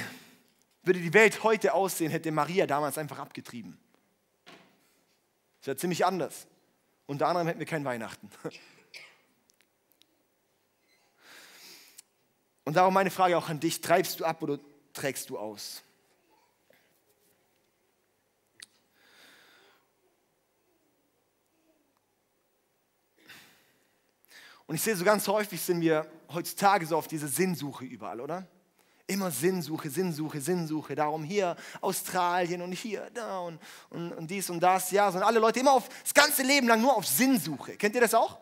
würde 0.88 1.00
die 1.00 1.12
Welt 1.12 1.44
heute 1.44 1.74
aussehen, 1.74 2.10
hätte 2.10 2.32
Maria 2.32 2.66
damals 2.66 2.96
einfach 2.98 3.18
abgetrieben? 3.18 3.78
Das 5.60 5.66
wäre 5.66 5.76
ziemlich 5.76 6.06
anders. 6.06 6.46
Unter 7.06 7.28
anderem 7.28 7.46
hätten 7.46 7.58
wir 7.58 7.66
kein 7.66 7.84
Weihnachten. 7.84 8.30
Und 12.64 12.74
darum 12.74 12.94
meine 12.94 13.10
Frage 13.10 13.36
auch 13.36 13.50
an 13.50 13.60
dich, 13.60 13.82
treibst 13.82 14.18
du 14.20 14.24
ab 14.24 14.42
oder 14.42 14.58
trägst 14.94 15.28
du 15.30 15.38
aus? 15.38 15.82
Und 24.66 24.74
ich 24.74 24.82
sehe 24.82 24.96
so 24.96 25.04
ganz 25.04 25.28
häufig 25.28 25.60
sind 25.60 25.80
wir 25.82 26.10
heutzutage 26.32 26.86
so 26.86 26.96
auf 26.96 27.08
diese 27.08 27.28
Sinnsuche 27.28 27.84
überall, 27.84 28.20
oder? 28.20 28.46
Immer 29.08 29.32
Sinnsuche, 29.32 29.90
Sinnsuche, 29.90 30.40
Sinnsuche. 30.40 30.94
Darum 30.94 31.24
hier 31.24 31.56
Australien 31.80 32.62
und 32.62 32.72
hier 32.72 33.10
da 33.14 33.40
und, 33.40 33.58
und, 33.90 34.12
und 34.12 34.30
dies 34.30 34.48
und 34.50 34.60
das. 34.60 34.92
Ja, 34.92 35.10
sind 35.10 35.22
alle 35.22 35.40
Leute 35.40 35.58
immer 35.58 35.72
auf 35.72 35.88
das 36.02 36.14
ganze 36.14 36.44
Leben 36.44 36.68
lang 36.68 36.80
nur 36.80 36.96
auf 36.96 37.06
Sinnsuche. 37.06 37.76
Kennt 37.76 37.96
ihr 37.96 38.00
das 38.00 38.14
auch? 38.14 38.38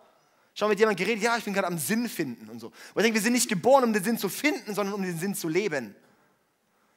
Schon 0.54 0.68
mit 0.68 0.78
jemandem 0.78 1.04
geredet, 1.04 1.22
ja, 1.22 1.36
ich 1.36 1.44
bin 1.44 1.54
gerade 1.54 1.68
am 1.68 1.78
Sinn 1.78 2.08
finden 2.08 2.50
und 2.50 2.58
so. 2.58 2.66
Und 2.66 2.74
ich 2.96 3.02
denke, 3.04 3.14
wir 3.14 3.22
sind 3.22 3.34
nicht 3.34 3.48
geboren, 3.48 3.84
um 3.84 3.92
den 3.92 4.02
Sinn 4.02 4.18
zu 4.18 4.28
finden, 4.28 4.74
sondern 4.74 4.94
um 4.94 5.02
den 5.02 5.18
Sinn 5.18 5.34
zu 5.34 5.48
leben. 5.48 5.94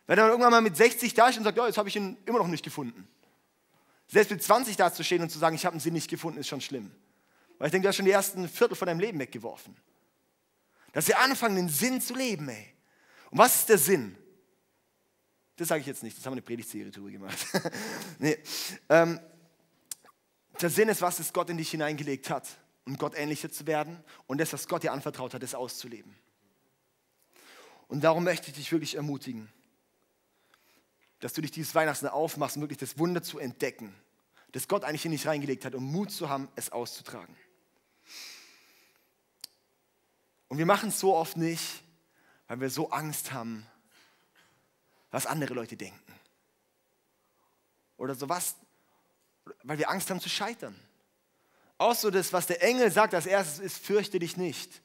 Wenn 0.08 0.18
man 0.18 0.30
irgendwann 0.30 0.52
mal 0.52 0.62
mit 0.62 0.76
60 0.76 1.14
da 1.14 1.30
ist 1.30 1.38
und 1.38 1.44
sagt, 1.44 1.58
ja, 1.58 1.68
jetzt 1.68 1.78
habe 1.78 1.88
ich 1.88 1.96
ihn 1.96 2.18
immer 2.26 2.40
noch 2.40 2.48
nicht 2.48 2.64
gefunden. 2.64 3.08
Selbst 4.08 4.32
mit 4.32 4.42
20 4.42 4.76
da 4.76 4.92
zu 4.92 5.04
stehen 5.04 5.22
und 5.22 5.30
zu 5.30 5.38
sagen, 5.38 5.56
ich 5.56 5.66
habe 5.66 5.74
einen 5.74 5.80
Sinn 5.80 5.94
nicht 5.94 6.10
gefunden, 6.10 6.40
ist 6.40 6.48
schon 6.48 6.62
schlimm. 6.62 6.92
Weil 7.60 7.68
ich 7.68 7.72
denke, 7.72 7.84
du 7.84 7.90
hast 7.90 7.98
schon 7.98 8.06
die 8.06 8.12
ersten 8.12 8.50
Viertel 8.50 8.76
von 8.76 8.88
deinem 8.88 9.00
Leben 9.00 9.20
weggeworfen. 9.20 9.76
Dass 10.94 11.08
wir 11.08 11.20
anfangen, 11.20 11.58
den 11.58 11.70
Sinn 11.70 12.02
zu 12.02 12.16
leben, 12.16 12.50
ey. 12.50 12.74
Und 13.32 13.38
was 13.38 13.56
ist 13.56 13.70
der 13.70 13.78
Sinn? 13.78 14.18
Das 15.56 15.68
sage 15.68 15.82
ich 15.82 15.88
jetzt 15.88 16.04
nicht, 16.04 16.18
das 16.18 16.26
haben 16.26 16.32
wir 16.32 16.38
eine 16.38 16.42
Predigtserie 16.42 16.90
drüber 16.90 17.12
gemacht. 17.12 17.38
nee. 18.20 18.38
ähm, 18.88 19.20
der 20.62 20.70
Sinn 20.70 20.90
ist, 20.90 21.02
was 21.02 21.20
es 21.20 21.34
Gott 21.34 21.50
in 21.50 21.58
dich 21.58 21.72
hineingelegt 21.72 22.30
hat, 22.30 22.48
um 22.86 22.98
Gott 22.98 23.14
ähnlicher 23.16 23.52
zu 23.52 23.68
werden 23.68 24.02
und 24.28 24.40
das, 24.40 24.54
was 24.54 24.68
Gott 24.68 24.84
dir 24.84 24.94
anvertraut 24.94 25.34
hat, 25.34 25.44
das 25.44 25.56
auszuleben. 25.56 26.16
Und 27.88 28.04
darum 28.04 28.24
möchte 28.24 28.50
ich 28.50 28.56
dich 28.56 28.72
wirklich 28.72 28.96
ermutigen, 28.96 29.50
dass 31.20 31.34
du 31.34 31.42
dich 31.42 31.52
dieses 31.52 31.76
Weihnachten 31.76 32.08
aufmachst, 32.08 32.56
um 32.56 32.62
wirklich 32.62 32.78
das 32.78 32.98
Wunder 32.98 33.22
zu 33.22 33.40
entdecken, 33.40 33.94
das 34.52 34.68
Gott 34.68 34.84
eigentlich 34.84 35.06
in 35.06 35.12
dich 35.12 35.28
reingelegt 35.28 35.66
hat, 35.66 35.76
um 35.76 35.84
Mut 35.84 36.12
zu 36.12 36.30
haben, 36.30 36.48
es 36.56 36.72
auszutragen. 36.72 37.36
Und 40.48 40.58
wir 40.58 40.66
machen 40.66 40.90
es 40.90 41.00
so 41.00 41.16
oft 41.16 41.38
nicht, 41.38 41.84
weil 42.50 42.60
wir 42.60 42.70
so 42.70 42.90
Angst 42.90 43.32
haben, 43.32 43.66
was 45.12 45.26
andere 45.26 45.54
Leute 45.54 45.78
denken. 45.78 46.14
Oder 47.96 48.16
sowas, 48.16 48.56
weil 49.64 49.78
wir 49.78 49.90
Angst 49.90 50.10
haben 50.10 50.20
zu 50.20 50.30
scheitern. 50.30 50.78
Auch 51.78 51.96
so 51.96 52.10
das, 52.10 52.34
was 52.34 52.48
der 52.48 52.62
Engel 52.62 52.92
sagt 52.92 53.14
als 53.14 53.26
erstes 53.26 53.60
ist, 53.60 53.78
fürchte 53.78 54.20
dich 54.20 54.36
nicht. 54.36 54.82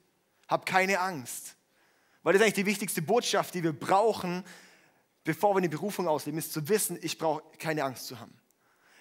Hab 0.46 0.66
keine 0.66 1.00
Angst. 1.00 1.56
Weil 2.22 2.34
das 2.34 2.40
ist 2.40 2.44
eigentlich 2.44 2.64
die 2.64 2.66
wichtigste 2.66 3.02
Botschaft, 3.02 3.54
die 3.54 3.62
wir 3.62 3.72
brauchen, 3.72 4.44
bevor 5.24 5.54
wir 5.54 5.58
eine 5.58 5.68
Berufung 5.68 6.06
ausleben, 6.06 6.38
ist 6.38 6.52
zu 6.52 6.68
wissen, 6.68 6.98
ich 7.00 7.18
brauche 7.18 7.42
keine 7.58 7.82
Angst 7.84 8.06
zu 8.06 8.20
haben. 8.20 8.38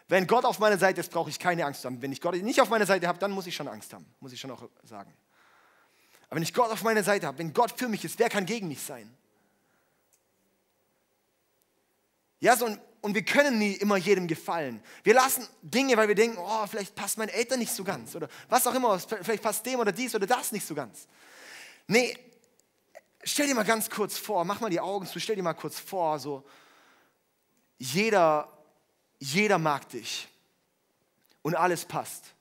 Wenn 0.08 0.26
Gott 0.26 0.46
auf 0.46 0.60
meiner 0.60 0.78
Seite 0.78 1.02
ist, 1.02 1.12
brauche 1.12 1.30
ich 1.30 1.38
keine 1.38 1.66
Angst 1.66 1.82
zu 1.82 1.88
haben. 1.88 2.02
Wenn 2.02 2.14
ich 2.14 2.22
Gott 2.22 2.36
nicht 2.36 2.62
auf 2.62 2.70
meiner 2.70 2.86
Seite 2.86 3.08
habe, 3.08 3.20
dann 3.20 3.32
muss 3.32 3.46
ich 3.46 3.56
schon 3.56 3.68
Angst 3.68 3.94
haben, 3.94 4.06
muss 4.22 4.32
ich 4.32 4.40
schon 4.40 4.52
auch 4.52 4.70
sagen. 4.84 5.14
Aber 6.34 6.38
wenn 6.38 6.48
ich 6.48 6.54
Gott 6.56 6.72
auf 6.72 6.82
meiner 6.82 7.04
Seite 7.04 7.28
habe, 7.28 7.38
wenn 7.38 7.54
Gott 7.54 7.78
für 7.78 7.88
mich 7.88 8.04
ist, 8.04 8.18
wer 8.18 8.28
kann 8.28 8.48
gegen 8.48 8.68
mich 8.68 8.82
sein? 8.82 9.08
Ja, 12.40 12.58
so, 12.58 12.66
und, 12.66 12.82
und 13.02 13.14
wir 13.14 13.24
können 13.24 13.60
nie 13.60 13.74
immer 13.74 13.98
jedem 13.98 14.28
gefallen. 14.28 14.82
Wir 15.04 15.14
lassen 15.14 15.48
Dinge, 15.62 15.96
weil 15.96 16.08
wir 16.08 16.16
denken, 16.16 16.40
oh, 16.40 16.66
vielleicht 16.66 16.96
passt 16.96 17.20
meinen 17.20 17.30
Eltern 17.30 17.60
nicht 17.60 17.72
so 17.72 17.84
ganz 17.84 18.16
oder 18.16 18.30
was 18.50 18.66
auch 18.66 18.74
immer, 18.74 18.98
vielleicht 18.98 19.44
passt 19.44 19.64
dem 19.68 19.80
oder 19.80 19.92
dies 19.92 20.16
oder 20.16 20.26
das 20.26 20.52
nicht 20.52 20.66
so 20.66 20.74
ganz. 20.74 21.08
Nee, 21.86 22.18
stell 23.24 23.46
dir 23.46 23.54
mal 23.54 23.62
ganz 23.62 23.88
kurz 23.88 24.18
vor, 24.18 24.44
mach 24.44 24.60
mal 24.60 24.72
die 24.72 24.80
Augen 24.80 25.06
zu, 25.06 25.20
stell 25.20 25.36
dir 25.36 25.44
mal 25.44 25.54
kurz 25.54 25.78
vor, 25.78 26.18
so, 26.18 26.44
jeder, 27.78 28.52
jeder 29.20 29.60
mag 29.60 29.88
dich 29.90 30.28
und 31.44 31.54
alles 31.54 31.86
passt. 31.86 32.34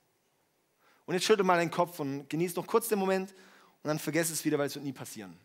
Und 1.05 1.13
jetzt 1.13 1.25
schüttel 1.25 1.45
mal 1.45 1.57
deinen 1.57 1.69
Kopf 1.69 1.99
und 1.99 2.27
genieß 2.27 2.55
noch 2.55 2.65
kurz 2.65 2.87
den 2.87 2.97
Moment 2.97 3.35
und 3.83 3.89
dann 3.89 3.99
vergess 3.99 4.29
es 4.29 4.43
wieder, 4.45 4.57
weil 4.57 4.67
es 4.67 4.75
wird 4.75 4.85
nie 4.85 4.93
passieren. 4.93 5.37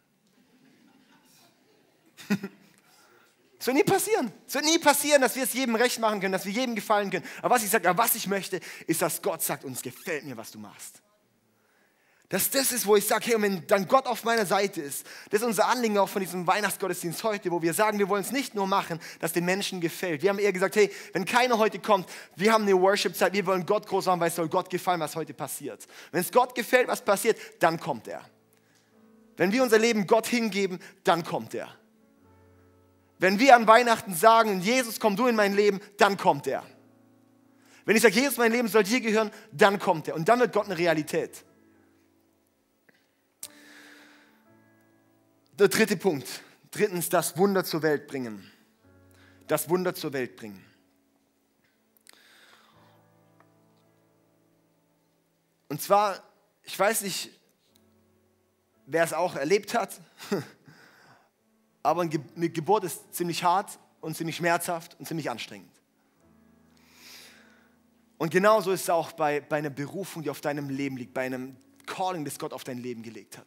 Es 3.60 3.66
wird 3.66 3.76
nie 3.76 3.84
passieren. 3.84 4.32
Es 4.46 4.54
wird 4.54 4.64
nie 4.64 4.78
passieren, 4.78 5.20
dass 5.20 5.34
wir 5.34 5.42
es 5.42 5.52
jedem 5.52 5.74
recht 5.74 5.98
machen 5.98 6.20
können, 6.20 6.32
dass 6.32 6.44
wir 6.44 6.52
jedem 6.52 6.76
gefallen 6.76 7.10
können. 7.10 7.24
Aber 7.42 7.56
was 7.56 7.64
ich 7.64 7.70
sage, 7.70 7.90
was 7.96 8.14
ich 8.14 8.28
möchte, 8.28 8.60
ist, 8.86 9.02
dass 9.02 9.20
Gott 9.20 9.42
sagt, 9.42 9.64
uns 9.64 9.82
gefällt 9.82 10.24
mir, 10.24 10.36
was 10.36 10.52
du 10.52 10.58
machst. 10.60 11.02
Dass 12.30 12.50
das 12.50 12.72
ist, 12.72 12.86
wo 12.86 12.94
ich 12.94 13.06
sage, 13.06 13.24
hey, 13.26 13.40
wenn 13.40 13.66
dann 13.66 13.88
Gott 13.88 14.06
auf 14.06 14.22
meiner 14.22 14.44
Seite 14.44 14.82
ist, 14.82 15.06
das 15.30 15.40
ist 15.40 15.46
unser 15.46 15.66
Anliegen 15.66 15.96
auch 15.96 16.10
von 16.10 16.20
diesem 16.20 16.46
Weihnachtsgottesdienst 16.46 17.24
heute, 17.24 17.50
wo 17.50 17.62
wir 17.62 17.72
sagen, 17.72 17.98
wir 17.98 18.08
wollen 18.10 18.20
es 18.22 18.32
nicht 18.32 18.54
nur 18.54 18.66
machen, 18.66 19.00
dass 19.20 19.32
den 19.32 19.46
Menschen 19.46 19.80
gefällt. 19.80 20.20
Wir 20.20 20.28
haben 20.28 20.38
eher 20.38 20.52
gesagt, 20.52 20.76
hey, 20.76 20.92
wenn 21.14 21.24
keiner 21.24 21.56
heute 21.56 21.78
kommt, 21.78 22.06
wir 22.36 22.52
haben 22.52 22.64
eine 22.64 22.78
Worship-Zeit, 22.78 23.32
wir 23.32 23.46
wollen 23.46 23.64
Gott 23.64 23.86
groß 23.86 24.06
machen, 24.06 24.20
weil 24.20 24.28
es 24.28 24.36
soll 24.36 24.48
Gott 24.48 24.68
gefallen, 24.68 25.00
was 25.00 25.16
heute 25.16 25.32
passiert. 25.32 25.86
Wenn 26.12 26.20
es 26.20 26.30
Gott 26.30 26.54
gefällt, 26.54 26.86
was 26.88 27.02
passiert, 27.02 27.38
dann 27.60 27.80
kommt 27.80 28.06
er. 28.08 28.22
Wenn 29.38 29.50
wir 29.50 29.62
unser 29.62 29.78
Leben 29.78 30.06
Gott 30.06 30.26
hingeben, 30.26 30.80
dann 31.04 31.24
kommt 31.24 31.54
er. 31.54 31.74
Wenn 33.18 33.38
wir 33.38 33.56
an 33.56 33.66
Weihnachten 33.66 34.14
sagen, 34.14 34.60
Jesus, 34.60 35.00
komm 35.00 35.16
du 35.16 35.28
in 35.28 35.34
mein 35.34 35.54
Leben, 35.54 35.80
dann 35.96 36.18
kommt 36.18 36.46
er. 36.46 36.62
Wenn 37.86 37.96
ich 37.96 38.02
sage, 38.02 38.16
Jesus, 38.16 38.36
mein 38.36 38.52
Leben 38.52 38.68
soll 38.68 38.82
dir 38.82 39.00
gehören, 39.00 39.30
dann 39.50 39.78
kommt 39.78 40.08
er. 40.08 40.14
Und 40.14 40.28
dann 40.28 40.40
wird 40.40 40.52
Gott 40.52 40.66
eine 40.66 40.76
Realität. 40.76 41.44
Der 45.58 45.68
dritte 45.68 45.96
Punkt. 45.96 46.28
Drittens, 46.70 47.08
das 47.08 47.36
Wunder 47.36 47.64
zur 47.64 47.82
Welt 47.82 48.06
bringen. 48.06 48.48
Das 49.48 49.68
Wunder 49.68 49.94
zur 49.94 50.12
Welt 50.12 50.36
bringen. 50.36 50.64
Und 55.68 55.82
zwar, 55.82 56.22
ich 56.62 56.78
weiß 56.78 57.02
nicht, 57.02 57.30
wer 58.86 59.02
es 59.02 59.12
auch 59.12 59.34
erlebt 59.34 59.74
hat, 59.74 60.00
aber 61.82 62.02
eine 62.02 62.50
Geburt 62.50 62.84
ist 62.84 63.14
ziemlich 63.14 63.42
hart 63.42 63.78
und 64.00 64.16
ziemlich 64.16 64.36
schmerzhaft 64.36 64.98
und 64.98 65.06
ziemlich 65.06 65.28
anstrengend. 65.28 65.72
Und 68.16 68.30
genauso 68.30 68.72
ist 68.72 68.82
es 68.82 68.90
auch 68.90 69.12
bei, 69.12 69.40
bei 69.40 69.58
einer 69.58 69.70
Berufung, 69.70 70.22
die 70.22 70.30
auf 70.30 70.40
deinem 70.40 70.70
Leben 70.70 70.96
liegt, 70.96 71.14
bei 71.14 71.26
einem 71.26 71.56
Calling, 71.86 72.24
das 72.24 72.38
Gott 72.38 72.52
auf 72.52 72.64
dein 72.64 72.78
Leben 72.78 73.02
gelegt 73.02 73.38
hat. 73.38 73.46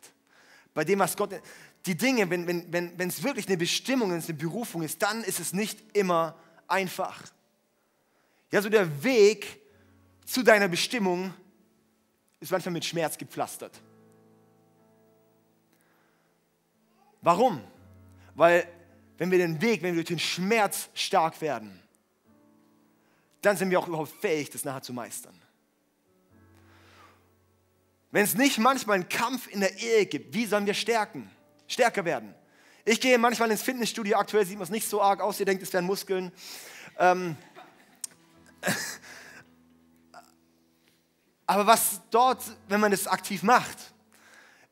Bei 0.74 0.86
dem, 0.86 1.00
was 1.00 1.18
Gott, 1.18 1.34
die 1.86 1.96
Dinge, 1.96 2.30
wenn, 2.30 2.48
wenn, 2.48 2.72
wenn, 2.72 2.98
wenn 2.98 3.10
es 3.10 3.24
wirklich 3.24 3.48
eine 3.48 3.58
Bestimmung 3.58 4.12
ist, 4.16 4.30
eine 4.30 4.38
Berufung 4.38 4.84
ist, 4.84 5.02
dann 5.02 5.24
ist 5.24 5.40
es 5.40 5.54
nicht 5.54 5.80
immer 5.96 6.36
einfach. 6.68 7.24
Ja, 8.52 8.62
so 8.62 8.70
der 8.70 9.04
Weg 9.04 9.62
zu 10.26 10.44
deiner 10.44 10.68
Bestimmung 10.68 11.34
ist 12.40 12.52
manchmal 12.52 12.74
mit 12.74 12.86
Schmerz 12.86 13.18
gepflastert. 13.18 13.80
Warum? 17.22 17.64
Weil 18.36 18.68
wenn 19.18 19.30
wir 19.32 19.38
den 19.38 19.62
Weg, 19.62 19.82
wenn 19.82 19.96
wir 19.96 20.04
durch 20.04 20.08
den 20.08 20.20
Schmerz 20.20 20.90
stark 20.94 21.40
werden, 21.42 21.80
dann 23.42 23.58
sind 23.58 23.70
wir 23.70 23.80
auch 23.80 23.88
überhaupt 23.88 24.12
fähig, 24.12 24.50
das 24.50 24.66
nachher 24.66 24.82
zu 24.82 24.94
meistern. 24.94 25.40
Wenn 28.12 28.24
es 28.24 28.36
nicht 28.36 28.58
manchmal 28.58 28.96
einen 28.96 29.10
Kampf 29.10 29.48
in 29.48 29.62
der 29.62 29.78
Ehe 29.78 30.06
gibt, 30.06 30.34
wie 30.34 30.46
sollen 30.46 30.66
wir 30.66 30.74
stärken, 30.74 31.30
stärker 31.72 32.06
werden? 32.06 32.34
Ich 32.84 33.00
gehe 33.00 33.18
manchmal 33.18 33.52
ins 33.52 33.62
Fitnessstudio, 33.62 34.18
aktuell 34.18 34.46
sieht 34.46 34.58
man 34.58 34.64
es 34.64 34.70
nicht 34.70 34.88
so 34.88 35.02
arg 35.02 35.22
aus, 35.22 35.40
ihr 35.40 35.46
denkt, 35.46 35.62
es 35.64 35.72
wären 35.72 35.86
Muskeln. 35.86 36.32
Ähm 36.98 37.38
Aber 41.46 41.68
was 41.68 42.02
dort, 42.10 42.42
wenn 42.68 42.80
man 42.80 42.94
es 42.94 43.08
aktiv 43.08 43.44
macht, 43.44 43.78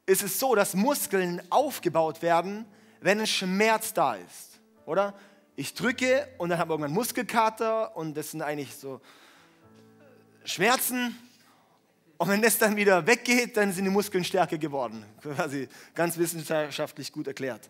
ist 0.05 0.23
es 0.23 0.39
so, 0.39 0.55
dass 0.55 0.73
Muskeln 0.73 1.41
aufgebaut 1.51 2.21
werden, 2.21 2.65
wenn 3.01 3.19
ein 3.19 3.27
Schmerz 3.27 3.93
da 3.93 4.15
ist, 4.15 4.59
oder? 4.85 5.13
Ich 5.55 5.73
drücke 5.73 6.27
und 6.37 6.49
dann 6.49 6.57
habe 6.57 6.69
ich 6.69 6.71
irgendwann 6.71 6.93
Muskelkater 6.93 7.95
und 7.95 8.15
das 8.15 8.31
sind 8.31 8.41
eigentlich 8.41 8.75
so 8.75 9.01
Schmerzen. 10.45 11.15
Und 12.19 12.27
wenn 12.27 12.41
das 12.41 12.57
dann 12.57 12.75
wieder 12.75 13.07
weggeht, 13.07 13.55
dann 13.55 13.71
sind 13.71 13.85
die 13.85 13.89
Muskeln 13.89 14.25
stärker 14.25 14.57
geworden. 14.57 15.05
Quasi 15.21 15.69
ganz 15.95 16.17
wissenschaftlich 16.17 17.13
gut 17.13 17.27
erklärt. 17.27 17.69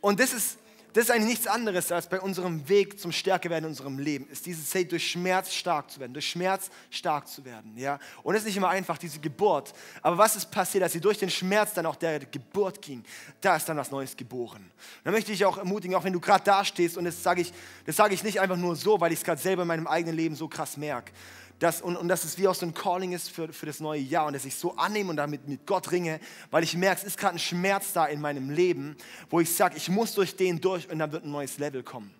Und 0.00 0.20
das 0.20 0.32
ist, 0.32 0.58
das 0.92 1.06
ist 1.06 1.10
eigentlich 1.10 1.30
nichts 1.30 1.48
anderes 1.48 1.90
als 1.90 2.08
bei 2.08 2.20
unserem 2.20 2.68
Weg 2.68 3.00
zum 3.00 3.10
Stärkewerden 3.10 3.64
in 3.64 3.70
unserem 3.70 3.98
Leben, 3.98 4.28
ist 4.30 4.46
dieses, 4.46 4.72
hey, 4.72 4.86
durch 4.86 5.10
Schmerz 5.10 5.52
stark 5.52 5.90
zu 5.90 5.98
werden, 5.98 6.12
durch 6.12 6.30
Schmerz 6.30 6.70
stark 6.88 7.26
zu 7.26 7.44
werden. 7.44 7.76
Ja? 7.76 7.98
Und 8.22 8.36
es 8.36 8.42
ist 8.42 8.46
nicht 8.46 8.58
immer 8.58 8.68
einfach, 8.68 8.96
diese 8.96 9.18
Geburt. 9.18 9.72
Aber 10.00 10.18
was 10.18 10.36
ist 10.36 10.52
passiert, 10.52 10.84
als 10.84 10.92
sie 10.92 11.00
durch 11.00 11.18
den 11.18 11.30
Schmerz 11.30 11.74
dann 11.74 11.84
auch 11.84 11.96
der 11.96 12.20
Geburt 12.20 12.80
ging? 12.80 13.02
Da 13.40 13.56
ist 13.56 13.68
dann 13.68 13.76
was 13.76 13.90
Neues 13.90 14.16
geboren. 14.16 14.70
Da 15.02 15.10
möchte 15.10 15.32
ich 15.32 15.44
auch 15.44 15.58
ermutigen, 15.58 15.96
auch 15.96 16.04
wenn 16.04 16.12
du 16.12 16.20
gerade 16.20 16.44
da 16.44 16.64
stehst, 16.64 16.96
und 16.96 17.06
das 17.06 17.20
sage 17.24 17.40
ich, 17.40 17.52
das 17.86 17.96
sage 17.96 18.14
ich 18.14 18.22
nicht 18.22 18.40
einfach 18.40 18.56
nur 18.56 18.76
so, 18.76 19.00
weil 19.00 19.10
ich 19.10 19.18
es 19.18 19.24
gerade 19.24 19.40
selber 19.40 19.62
in 19.62 19.68
meinem 19.68 19.88
eigenen 19.88 20.14
Leben 20.14 20.36
so 20.36 20.46
krass 20.46 20.76
merke, 20.76 21.10
dass, 21.58 21.82
und, 21.82 21.96
und 21.96 22.08
dass 22.08 22.24
es 22.24 22.38
wie 22.38 22.46
auch 22.46 22.54
so 22.54 22.66
ein 22.66 22.74
Calling 22.74 23.12
ist 23.12 23.30
für, 23.30 23.52
für 23.52 23.66
das 23.66 23.80
neue 23.80 24.00
Jahr 24.00 24.26
und 24.26 24.32
dass 24.32 24.44
ich 24.44 24.54
so 24.54 24.76
annehme 24.76 25.10
und 25.10 25.16
damit 25.16 25.48
mit 25.48 25.66
Gott 25.66 25.90
ringe, 25.90 26.20
weil 26.50 26.62
ich 26.62 26.76
merke, 26.76 27.00
es 27.00 27.06
ist 27.06 27.18
gerade 27.18 27.34
ein 27.34 27.40
Schmerz 27.40 27.92
da 27.92 28.06
in 28.06 28.20
meinem 28.20 28.50
Leben, 28.50 28.96
wo 29.28 29.40
ich 29.40 29.52
sage, 29.54 29.76
ich 29.76 29.88
muss 29.88 30.14
durch 30.14 30.36
den 30.36 30.60
durch 30.60 30.88
und 30.88 30.98
dann 30.98 31.10
wird 31.10 31.24
ein 31.24 31.30
neues 31.30 31.58
Level 31.58 31.82
kommen. 31.82 32.14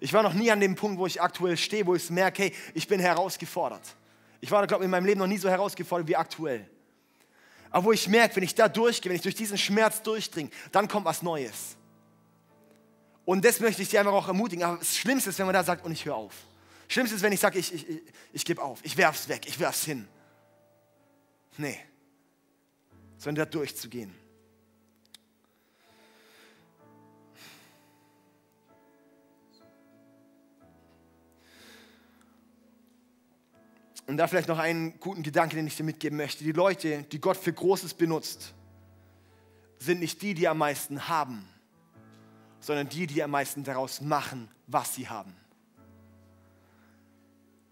Ich 0.00 0.14
war 0.14 0.22
noch 0.22 0.32
nie 0.32 0.50
an 0.50 0.60
dem 0.60 0.76
Punkt, 0.76 0.98
wo 0.98 1.06
ich 1.06 1.20
aktuell 1.20 1.58
stehe, 1.58 1.86
wo 1.86 1.94
ich 1.94 2.08
merke, 2.08 2.44
hey, 2.44 2.54
ich 2.72 2.88
bin 2.88 3.00
herausgefordert. 3.00 3.82
Ich 4.40 4.50
war, 4.50 4.66
glaube 4.66 4.84
ich, 4.84 4.86
in 4.86 4.90
meinem 4.90 5.04
Leben 5.04 5.20
noch 5.20 5.26
nie 5.26 5.36
so 5.36 5.50
herausgefordert 5.50 6.08
wie 6.08 6.16
aktuell. 6.16 6.66
Aber 7.70 7.84
wo 7.84 7.92
ich 7.92 8.08
merke, 8.08 8.36
wenn 8.36 8.42
ich 8.42 8.54
da 8.54 8.68
durchgehe, 8.68 9.10
wenn 9.10 9.16
ich 9.16 9.22
durch 9.22 9.34
diesen 9.34 9.58
Schmerz 9.58 10.00
durchdringe, 10.02 10.50
dann 10.72 10.88
kommt 10.88 11.04
was 11.04 11.22
Neues. 11.22 11.76
Und 13.26 13.44
das 13.44 13.60
möchte 13.60 13.82
ich 13.82 13.90
dir 13.90 14.00
einfach 14.00 14.14
auch 14.14 14.26
ermutigen. 14.26 14.64
Aber 14.64 14.78
das 14.78 14.96
Schlimmste 14.96 15.30
ist, 15.30 15.38
wenn 15.38 15.46
man 15.46 15.54
da 15.54 15.62
sagt, 15.62 15.84
und 15.84 15.92
ich 15.92 16.04
höre 16.06 16.16
auf. 16.16 16.34
Schlimmste 16.90 17.14
ist, 17.14 17.22
wenn 17.22 17.32
ich 17.32 17.38
sage, 17.38 17.56
ich, 17.56 17.72
ich, 17.72 17.88
ich, 17.88 18.02
ich 18.32 18.44
gebe 18.44 18.60
auf, 18.60 18.80
ich 18.82 18.96
werfe 18.96 19.16
es 19.16 19.28
weg, 19.28 19.46
ich 19.46 19.60
werfe 19.60 19.76
es 19.78 19.84
hin. 19.84 20.08
Nee, 21.56 21.78
sondern 23.16 23.44
da 23.44 23.50
durchzugehen. 23.50 24.12
Und 34.08 34.16
da 34.16 34.26
vielleicht 34.26 34.48
noch 34.48 34.58
einen 34.58 34.98
guten 34.98 35.22
Gedanke, 35.22 35.54
den 35.54 35.68
ich 35.68 35.76
dir 35.76 35.84
mitgeben 35.84 36.16
möchte. 36.16 36.42
Die 36.42 36.50
Leute, 36.50 37.04
die 37.04 37.20
Gott 37.20 37.36
für 37.36 37.52
Großes 37.52 37.94
benutzt, 37.94 38.52
sind 39.78 40.00
nicht 40.00 40.20
die, 40.22 40.34
die 40.34 40.48
am 40.48 40.58
meisten 40.58 41.08
haben, 41.08 41.48
sondern 42.58 42.88
die, 42.88 43.06
die 43.06 43.22
am 43.22 43.30
meisten 43.30 43.62
daraus 43.62 44.00
machen, 44.00 44.50
was 44.66 44.96
sie 44.96 45.08
haben. 45.08 45.39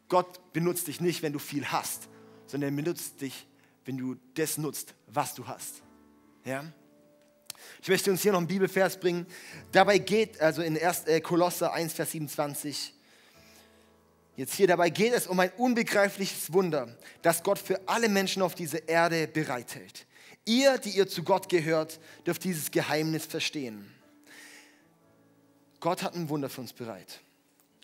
Gott 0.09 0.53
benutzt 0.53 0.87
dich 0.87 1.01
nicht, 1.01 1.23
wenn 1.23 1.33
du 1.33 1.38
viel 1.38 1.66
hast, 1.66 2.09
sondern 2.47 2.73
er 2.73 2.83
benutzt 2.83 3.21
dich, 3.21 3.47
wenn 3.85 3.97
du 3.97 4.16
das 4.35 4.59
nutzt, 4.59 4.94
was 5.07 5.35
du 5.35 5.47
hast. 5.47 5.83
Ja? 6.44 6.64
Ich 7.83 7.88
möchte 7.88 8.11
uns 8.11 8.23
hier 8.23 8.33
noch 8.33 8.38
einen 8.38 8.47
Bibelvers 8.47 8.99
bringen. 8.99 9.27
Dabei 9.73 9.99
geht, 9.99 10.40
also 10.40 10.62
in 10.62 10.81
1. 10.81 11.05
Äh, 11.05 11.21
Kolosser 11.21 11.73
1, 11.73 11.92
Vers 11.92 12.12
27, 12.12 12.94
jetzt 14.37 14.55
hier, 14.55 14.66
dabei 14.66 14.90
geht 14.90 15.12
es 15.12 15.27
um 15.27 15.38
ein 15.40 15.51
unbegreifliches 15.57 16.53
Wunder, 16.53 16.97
das 17.23 17.42
Gott 17.42 17.59
für 17.59 17.81
alle 17.87 18.09
Menschen 18.09 18.42
auf 18.42 18.55
dieser 18.55 18.88
Erde 18.88 19.27
bereithält. 19.27 20.07
Ihr, 20.44 20.79
die 20.79 20.90
ihr 20.90 21.09
zu 21.09 21.23
Gott 21.23 21.49
gehört, 21.49 22.01
dürft 22.27 22.44
dieses 22.44 22.71
Geheimnis 22.71 23.27
verstehen. 23.27 23.92
Gott 25.81 26.03
hat 26.03 26.14
ein 26.14 26.29
Wunder 26.29 26.49
für 26.49 26.62
uns 26.62 26.73
bereit. 26.73 27.21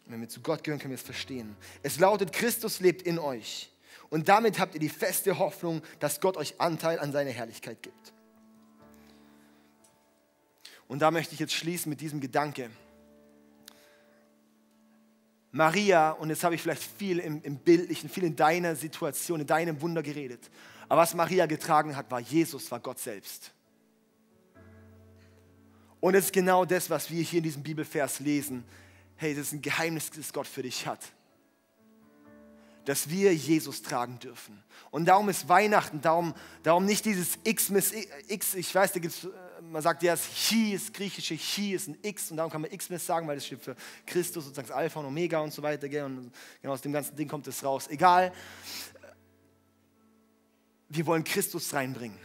Wenn 0.06 0.20
wir 0.20 0.28
zu 0.28 0.40
Gott 0.40 0.62
gehören, 0.62 0.78
können 0.78 0.90
wir 0.90 0.96
es 0.98 1.02
verstehen. 1.02 1.56
Es 1.82 1.98
lautet, 1.98 2.32
Christus 2.32 2.80
lebt 2.80 3.02
in 3.02 3.18
euch. 3.18 3.70
Und 4.10 4.28
damit 4.28 4.58
habt 4.58 4.74
ihr 4.74 4.80
die 4.80 4.90
feste 4.90 5.38
Hoffnung, 5.38 5.82
dass 5.98 6.20
Gott 6.20 6.36
euch 6.36 6.60
Anteil 6.60 6.98
an 6.98 7.10
seiner 7.10 7.30
Herrlichkeit 7.30 7.82
gibt. 7.82 8.12
Und 10.86 11.00
da 11.00 11.10
möchte 11.10 11.32
ich 11.32 11.40
jetzt 11.40 11.54
schließen 11.54 11.88
mit 11.88 12.00
diesem 12.00 12.20
Gedanke. 12.20 12.70
Maria, 15.50 16.10
und 16.10 16.28
jetzt 16.28 16.44
habe 16.44 16.54
ich 16.54 16.62
vielleicht 16.62 16.82
viel 16.82 17.18
im, 17.18 17.40
im 17.42 17.56
Bildlichen, 17.56 18.10
viel 18.10 18.24
in 18.24 18.36
deiner 18.36 18.76
Situation, 18.76 19.40
in 19.40 19.46
deinem 19.46 19.80
Wunder 19.80 20.02
geredet. 20.02 20.50
Aber 20.88 21.00
was 21.00 21.14
Maria 21.14 21.46
getragen 21.46 21.96
hat, 21.96 22.10
war 22.10 22.20
Jesus, 22.20 22.70
war 22.70 22.80
Gott 22.80 22.98
selbst. 22.98 23.52
Und 26.00 26.14
es 26.14 26.26
ist 26.26 26.32
genau 26.32 26.66
das, 26.66 26.90
was 26.90 27.10
wir 27.10 27.22
hier 27.22 27.38
in 27.38 27.44
diesem 27.44 27.62
Bibelvers 27.62 28.20
lesen 28.20 28.64
hey, 29.16 29.34
das 29.34 29.48
ist 29.48 29.52
ein 29.52 29.62
Geheimnis, 29.62 30.10
das 30.10 30.32
Gott 30.32 30.46
für 30.46 30.62
dich 30.62 30.86
hat. 30.86 31.00
Dass 32.84 33.08
wir 33.08 33.34
Jesus 33.34 33.82
tragen 33.82 34.18
dürfen. 34.18 34.62
Und 34.90 35.06
darum 35.06 35.28
ist 35.28 35.48
Weihnachten, 35.48 36.00
darum, 36.00 36.34
darum 36.62 36.84
nicht 36.84 37.04
dieses 37.04 37.38
X, 37.44 37.70
X 38.28 38.54
ich 38.54 38.74
weiß, 38.74 38.92
da 38.92 39.00
gibt's, 39.00 39.26
man 39.62 39.80
sagt 39.80 40.02
ja, 40.02 40.12
das 40.12 40.26
Chi, 40.26 40.74
das 40.74 40.92
griechische 40.92 41.36
Chi 41.36 41.72
ist 41.72 41.88
ein 41.88 41.96
X 42.02 42.30
und 42.30 42.36
darum 42.36 42.52
kann 42.52 42.60
man 42.60 42.70
Xmas 42.70 43.06
sagen, 43.06 43.26
weil 43.26 43.36
das 43.36 43.46
steht 43.46 43.62
für 43.62 43.74
Christus, 44.04 44.44
sozusagen 44.44 44.70
Alpha 44.70 45.00
und 45.00 45.06
Omega 45.06 45.40
und 45.40 45.52
so 45.52 45.62
weiter. 45.62 45.88
Gell? 45.88 46.04
Und 46.04 46.32
genau 46.60 46.74
aus 46.74 46.82
dem 46.82 46.92
ganzen 46.92 47.16
Ding 47.16 47.28
kommt 47.28 47.46
es 47.46 47.64
raus. 47.64 47.88
Egal. 47.88 48.32
Wir 50.88 51.06
wollen 51.06 51.24
Christus 51.24 51.72
reinbringen. 51.72 52.18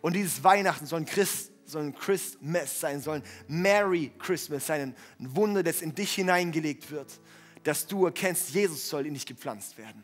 Und 0.00 0.14
dieses 0.14 0.44
Weihnachten 0.44 0.86
soll 0.86 1.00
ein 1.00 1.06
Christ, 1.06 1.50
sollen 1.74 1.94
Christmas 1.94 2.80
sein, 2.80 3.00
sollen 3.00 3.22
Merry 3.48 4.10
Christmas 4.18 4.66
sein, 4.66 4.94
ein 5.18 5.36
Wunder, 5.36 5.62
das 5.62 5.82
in 5.82 5.94
dich 5.94 6.14
hineingelegt 6.14 6.90
wird, 6.90 7.20
dass 7.62 7.86
du 7.86 8.06
erkennst, 8.06 8.50
Jesus 8.50 8.88
soll 8.88 9.06
in 9.06 9.14
dich 9.14 9.26
gepflanzt 9.26 9.76
werden. 9.76 10.02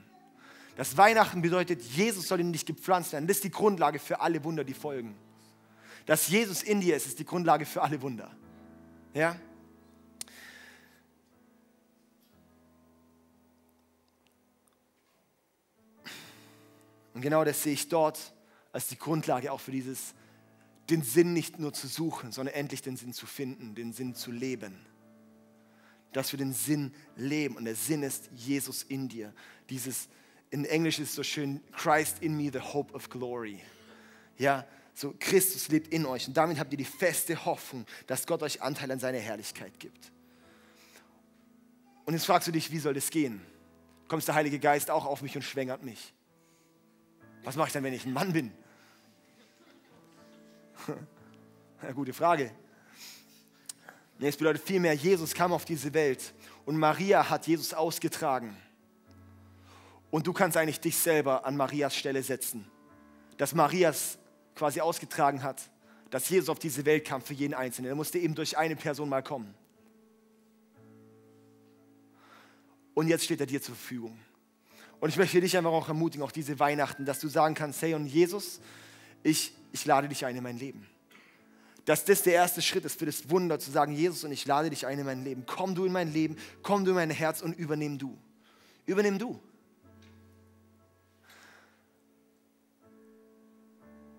Das 0.77 0.97
Weihnachten 0.97 1.43
bedeutet, 1.43 1.83
Jesus 1.83 2.29
soll 2.29 2.41
in 2.41 2.53
dich 2.53 2.67
gepflanzt 2.67 3.13
werden. 3.13 3.27
Das 3.27 3.39
ist 3.39 3.45
die 3.45 3.51
Grundlage 3.51 3.99
für 3.99 4.21
alle 4.21 4.43
Wunder, 4.45 4.65
die 4.65 4.75
folgen. 4.75 5.15
Dass 6.07 6.29
Jesus 6.29 6.63
in 6.63 6.81
dir 6.81 6.97
ist, 6.97 7.07
ist 7.07 7.19
die 7.19 7.25
Grundlage 7.25 7.67
für 7.67 7.83
alle 7.83 8.01
Wunder. 8.03 8.31
Ja? 9.15 9.37
Und 17.15 17.21
genau 17.21 17.45
das 17.45 17.63
sehe 17.63 17.75
ich 17.75 17.89
dort 17.89 18.19
als 18.73 18.89
die 18.89 18.99
Grundlage 18.99 19.53
auch 19.53 19.61
für 19.61 19.73
dieses 19.73 20.15
den 20.91 21.03
Sinn 21.03 21.33
nicht 21.33 21.59
nur 21.59 21.73
zu 21.73 21.87
suchen, 21.87 22.33
sondern 22.33 22.55
endlich 22.55 22.83
den 22.83 22.97
Sinn 22.97 23.13
zu 23.13 23.27
finden, 23.27 23.75
den 23.75 23.93
Sinn 23.93 24.15
zu 24.15 24.31
leben. 24.31 24.79
Dass 26.13 26.33
wir 26.33 26.39
den 26.39 26.53
Sinn 26.53 26.93
leben 27.17 27.57
und 27.57 27.65
der 27.65 27.77
Sinn 27.77 28.03
ist 28.03 28.31
Jesus 28.35 28.83
in 28.83 29.09
dir. 29.09 29.33
Dieses, 29.69 30.09
in 30.51 30.65
Englisch 30.65 30.99
ist 30.99 31.11
es 31.11 31.15
so 31.15 31.23
schön, 31.23 31.61
Christ 31.73 32.19
in 32.21 32.37
me, 32.37 32.51
the 32.53 32.61
hope 32.61 32.93
of 32.95 33.09
glory. 33.09 33.61
Ja, 34.37 34.67
so 34.95 35.15
Christus 35.19 35.69
lebt 35.69 35.89
in 35.89 36.05
euch 36.05 36.27
und 36.27 36.37
damit 36.37 36.59
habt 36.59 36.73
ihr 36.73 36.79
die 36.79 36.85
feste 36.85 37.45
Hoffnung, 37.45 37.87
dass 38.07 38.27
Gott 38.27 38.43
euch 38.43 38.61
Anteil 38.61 38.91
an 38.91 38.99
seiner 38.99 39.19
Herrlichkeit 39.19 39.79
gibt. 39.79 40.13
Und 42.05 42.15
jetzt 42.15 42.27
fragst 42.27 42.49
du 42.49 42.53
dich, 42.53 42.73
wie 42.73 42.79
soll 42.79 42.95
das 42.95 43.11
gehen? 43.11 43.41
Kommt 44.09 44.27
der 44.27 44.35
Heilige 44.35 44.59
Geist 44.59 44.91
auch 44.91 45.07
auf 45.07 45.23
mich 45.23 45.37
und 45.37 45.43
schwängert 45.43 45.85
mich? 45.85 46.13
Was 47.45 47.57
mache 47.57 47.69
ich 47.69 47.73
dann, 47.73 47.85
wenn 47.85 47.95
ich 47.95 48.05
ein 48.05 48.13
Mann 48.13 48.33
bin? 48.33 48.53
Ja, 51.83 51.93
gute 51.93 52.13
Frage. 52.13 52.51
Nee, 54.19 54.29
es 54.29 54.37
bedeutet 54.37 54.63
vielmehr, 54.63 54.95
Jesus 54.95 55.33
kam 55.33 55.53
auf 55.53 55.65
diese 55.65 55.93
Welt 55.95 56.35
und 56.67 56.77
Maria 56.77 57.29
hat 57.31 57.47
Jesus 57.47 57.73
ausgetragen. 57.73 58.55
Und 60.11 60.27
du 60.27 60.33
kannst 60.33 60.57
eigentlich 60.57 60.81
dich 60.81 60.97
selber 60.97 61.47
an 61.47 61.57
Marias 61.57 61.97
Stelle 61.97 62.23
setzen. 62.23 62.67
Dass 63.39 63.55
Marias 63.55 64.19
quasi 64.55 64.81
ausgetragen 64.81 65.43
hat, 65.43 65.71
dass 66.11 66.29
Jesus 66.29 66.49
auf 66.49 66.59
diese 66.59 66.85
Welt 66.85 67.07
kam 67.07 67.23
für 67.23 67.33
jeden 67.33 67.55
Einzelnen. 67.55 67.91
Er 67.91 67.95
musste 67.95 68.19
eben 68.19 68.35
durch 68.35 68.59
eine 68.59 68.77
Person 68.77 69.09
mal 69.09 69.23
kommen. 69.23 69.55
Und 72.93 73.09
jetzt 73.09 73.25
steht 73.25 73.41
er 73.41 73.47
dir 73.47 73.63
zur 73.63 73.75
Verfügung. 73.75 74.19
Und 74.99 75.09
ich 75.09 75.17
möchte 75.17 75.41
dich 75.41 75.57
einfach 75.57 75.71
auch 75.71 75.89
ermutigen, 75.89 76.27
auch 76.27 76.33
diese 76.33 76.59
Weihnachten, 76.59 77.07
dass 77.07 77.21
du 77.21 77.29
sagen 77.29 77.55
kannst, 77.55 77.81
hey 77.81 77.95
und 77.95 78.07
Jesus, 78.07 78.61
ich, 79.23 79.55
ich 79.73 79.87
lade 79.87 80.09
dich 80.09 80.27
ein 80.27 80.37
in 80.37 80.43
mein 80.43 80.59
Leben. 80.59 80.87
Dass 81.85 82.05
das 82.05 82.23
der 82.23 82.35
erste 82.35 82.63
Schritt 82.63 82.85
ist 82.85 82.99
für 82.99 83.07
das 83.07 83.31
Wunder, 83.31 83.59
zu 83.59 83.71
sagen, 83.71 83.93
Jesus, 83.93 84.25
und 84.25 84.33
ich 84.33 84.47
lade 84.47 84.71
dich 84.71 84.87
ein 84.87 84.99
in 84.99 85.07
mein 85.07 85.25
Leben. 85.25 85.45
Komm 85.47 85.75
du 85.75 85.85
in 85.85 85.93
mein 85.93 86.13
Leben, 86.13 86.37
komm 86.63 86.85
du 86.85 86.91
in 86.91 86.97
mein 86.97 87.11
Herz 87.11 87.43
und 87.43 87.53
übernimm 87.53 87.99
du. 87.99 88.17
Übernimm 88.87 89.19
du. 89.19 89.41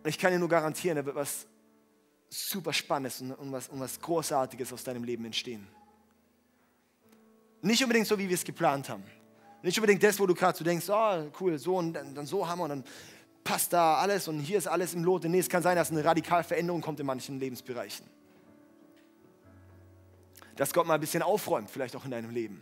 Und 0.04 0.10
ich 0.10 0.17
kann 0.17 0.32
dir 0.32 0.39
nur 0.39 0.50
garantieren, 0.50 0.95
da 0.95 1.06
wird 1.06 1.15
was 1.15 1.45
super 2.30 2.74
Spannendes 2.74 3.21
und, 3.21 3.34
und, 3.34 3.52
was, 3.52 3.69
und 3.69 3.80
was 3.80 4.00
Großartiges 4.00 4.74
aus 4.74 4.84
deinem 4.84 5.04
Leben 5.04 5.26
entstehen. 5.26 5.67
Nicht 7.62 7.84
unbedingt 7.84 8.08
so, 8.08 8.17
wie 8.17 8.28
wir 8.28 8.36
es 8.36 8.43
geplant 8.43 8.89
haben. 8.89 9.04
Nicht 9.62 9.78
unbedingt 9.78 10.02
das, 10.02 10.19
wo 10.19 10.26
du 10.26 10.34
gerade 10.34 10.58
so 10.58 10.63
denkst, 10.63 10.89
oh, 10.89 11.32
cool, 11.39 11.60
so 11.60 11.78
und 11.78 11.93
dann, 11.93 12.15
dann 12.15 12.26
so 12.26 12.47
haben 12.47 12.60
wir 12.60 12.63
und 12.63 12.69
dann 12.69 12.84
passt 13.43 13.73
da 13.73 13.95
alles 13.95 14.27
und 14.27 14.39
hier 14.39 14.58
ist 14.58 14.67
alles 14.67 14.93
im 14.93 15.04
Lot. 15.04 15.23
Nee, 15.23 15.39
es 15.39 15.49
kann 15.49 15.63
sein, 15.63 15.75
dass 15.75 15.91
eine 15.91 16.04
radikale 16.04 16.43
Veränderung 16.43 16.82
kommt 16.82 16.99
in 16.99 17.06
manchen 17.06 17.39
Lebensbereichen. 17.39 18.06
Dass 20.56 20.73
Gott 20.73 20.86
mal 20.86 20.95
ein 20.95 20.99
bisschen 20.99 21.23
aufräumt, 21.23 21.69
vielleicht 21.69 21.95
auch 21.95 22.06
in 22.06 22.12
deinem 22.12 22.30
Leben. 22.30 22.62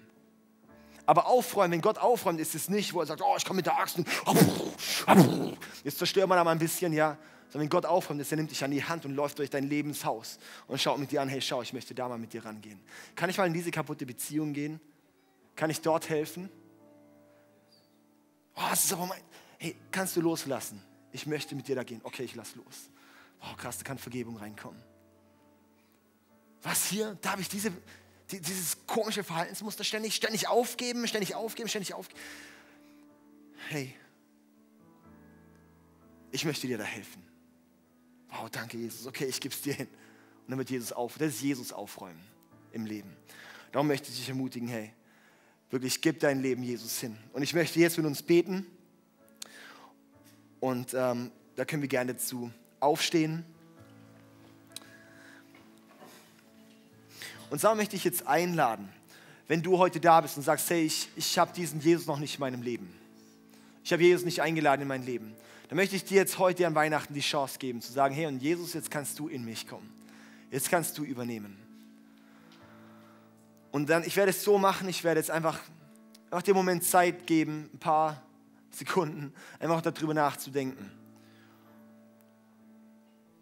Aber 1.05 1.25
aufräumen, 1.25 1.71
wenn 1.71 1.81
Gott 1.81 1.97
aufräumt, 1.97 2.39
ist 2.39 2.53
es 2.53 2.69
nicht, 2.69 2.93
wo 2.93 2.99
er 2.99 3.07
sagt, 3.07 3.21
oh, 3.21 3.33
ich 3.35 3.43
komme 3.43 3.57
mit 3.57 3.65
der 3.65 3.79
Axt 3.79 3.97
und 3.97 4.07
jetzt 5.83 5.97
zerstört 5.97 6.29
man 6.29 6.37
da 6.37 6.43
mal 6.43 6.51
ein 6.51 6.59
bisschen, 6.59 6.93
ja. 6.93 7.17
Sondern 7.49 7.63
wenn 7.63 7.69
Gott 7.69 7.87
aufräumt, 7.87 8.21
ist, 8.21 8.31
er 8.31 8.37
nimmt 8.37 8.51
dich 8.51 8.63
an 8.63 8.69
die 8.69 8.83
Hand 8.83 9.05
und 9.05 9.15
läuft 9.15 9.39
durch 9.39 9.49
dein 9.49 9.63
Lebenshaus 9.63 10.37
und 10.67 10.79
schaut 10.79 10.99
mit 10.99 11.11
dir 11.11 11.23
an, 11.23 11.27
hey, 11.27 11.41
schau, 11.41 11.63
ich 11.63 11.73
möchte 11.73 11.95
da 11.95 12.07
mal 12.07 12.19
mit 12.19 12.31
dir 12.31 12.45
rangehen. 12.45 12.79
Kann 13.15 13.31
ich 13.31 13.39
mal 13.39 13.47
in 13.47 13.53
diese 13.53 13.71
kaputte 13.71 14.05
Beziehung 14.05 14.53
gehen? 14.53 14.79
Kann 15.55 15.71
ich 15.71 15.81
dort 15.81 16.09
helfen? 16.09 16.47
Oh, 18.55 18.61
das 18.69 18.85
ist 18.85 18.93
aber 18.93 19.07
mein, 19.07 19.19
hey, 19.59 19.75
kannst 19.91 20.15
du 20.15 20.21
loslassen? 20.21 20.81
Ich 21.11 21.27
möchte 21.27 21.53
mit 21.55 21.67
dir 21.67 21.75
da 21.75 21.83
gehen. 21.83 22.01
Okay, 22.03 22.23
ich 22.23 22.33
lass 22.35 22.55
los. 22.55 22.89
Oh, 23.41 23.55
krass, 23.55 23.77
da 23.77 23.83
kann 23.83 23.97
Vergebung 23.97 24.37
reinkommen. 24.37 24.81
Was 26.61 26.87
hier? 26.87 27.17
Darf 27.21 27.39
ich 27.39 27.47
diese, 27.47 27.71
die, 28.31 28.41
dieses 28.41 28.85
komische 28.85 29.23
Verhaltensmuster 29.23 29.83
ständig, 29.83 30.15
ständig 30.15 30.47
aufgeben, 30.47 31.07
ständig 31.07 31.35
aufgeben, 31.35 31.69
ständig 31.69 31.93
aufgeben. 31.93 32.19
Hey, 33.69 33.93
ich 36.31 36.45
möchte 36.45 36.67
dir 36.67 36.77
da 36.77 36.83
helfen. 36.83 37.23
Wow, 38.29 38.49
danke 38.49 38.77
Jesus. 38.77 39.07
Okay, 39.07 39.25
ich 39.25 39.39
gebe 39.39 39.53
es 39.53 39.61
dir 39.61 39.73
hin. 39.73 39.87
Und 40.47 40.57
wird 40.57 40.69
Jesus 40.69 40.91
auf. 40.91 41.17
Das 41.17 41.35
ist 41.35 41.41
Jesus 41.41 41.71
aufräumen 41.71 42.19
im 42.71 42.85
Leben. 42.85 43.15
Darum 43.71 43.87
möchte 43.87 44.09
ich 44.09 44.17
dich 44.17 44.29
ermutigen, 44.29 44.67
hey, 44.67 44.93
wirklich 45.69 46.01
gib 46.01 46.19
dein 46.19 46.41
Leben 46.41 46.63
Jesus 46.63 46.99
hin. 46.99 47.17
Und 47.33 47.43
ich 47.43 47.53
möchte 47.53 47.79
jetzt 47.79 47.97
mit 47.97 48.05
uns 48.05 48.23
beten. 48.23 48.65
Und 50.59 50.93
ähm, 50.93 51.31
da 51.55 51.65
können 51.65 51.81
wir 51.81 51.89
gerne 51.89 52.13
dazu 52.13 52.51
aufstehen. 52.79 53.45
Und 57.49 57.59
so 57.59 57.73
möchte 57.75 57.95
ich 57.95 58.03
jetzt 58.03 58.27
einladen, 58.27 58.89
wenn 59.47 59.61
du 59.63 59.77
heute 59.77 59.99
da 59.99 60.21
bist 60.21 60.37
und 60.37 60.43
sagst, 60.43 60.69
hey, 60.69 60.83
ich, 60.83 61.09
ich 61.15 61.39
habe 61.39 61.51
diesen 61.53 61.81
Jesus 61.81 62.05
noch 62.05 62.19
nicht 62.19 62.35
in 62.35 62.39
meinem 62.41 62.61
Leben. 62.61 62.93
Ich 63.83 63.91
habe 63.91 64.03
Jesus 64.03 64.23
nicht 64.23 64.41
eingeladen 64.41 64.83
in 64.83 64.87
mein 64.87 65.03
Leben. 65.03 65.33
Dann 65.67 65.75
möchte 65.75 65.95
ich 65.95 66.03
dir 66.03 66.17
jetzt 66.17 66.37
heute 66.37 66.67
an 66.67 66.75
Weihnachten 66.75 67.13
die 67.13 67.21
Chance 67.21 67.57
geben, 67.57 67.81
zu 67.81 67.91
sagen, 67.91 68.13
hey, 68.13 68.27
und 68.27 68.41
Jesus, 68.41 68.73
jetzt 68.73 68.91
kannst 68.91 69.17
du 69.17 69.27
in 69.27 69.45
mich 69.45 69.67
kommen. 69.67 69.89
Jetzt 70.51 70.69
kannst 70.69 70.97
du 70.97 71.03
übernehmen. 71.03 71.57
Und 73.71 73.89
dann, 73.89 74.03
ich 74.03 74.15
werde 74.15 74.31
es 74.31 74.43
so 74.43 74.57
machen, 74.57 74.89
ich 74.89 75.03
werde 75.03 75.19
jetzt 75.19 75.29
einfach, 75.29 75.59
einfach 76.31 76.43
dir 76.43 76.53
Moment 76.53 76.83
Zeit 76.83 77.27
geben, 77.27 77.69
ein 77.73 77.79
paar 77.79 78.21
Sekunden, 78.71 79.33
einfach 79.59 79.81
darüber 79.81 80.13
nachzudenken. 80.13 80.91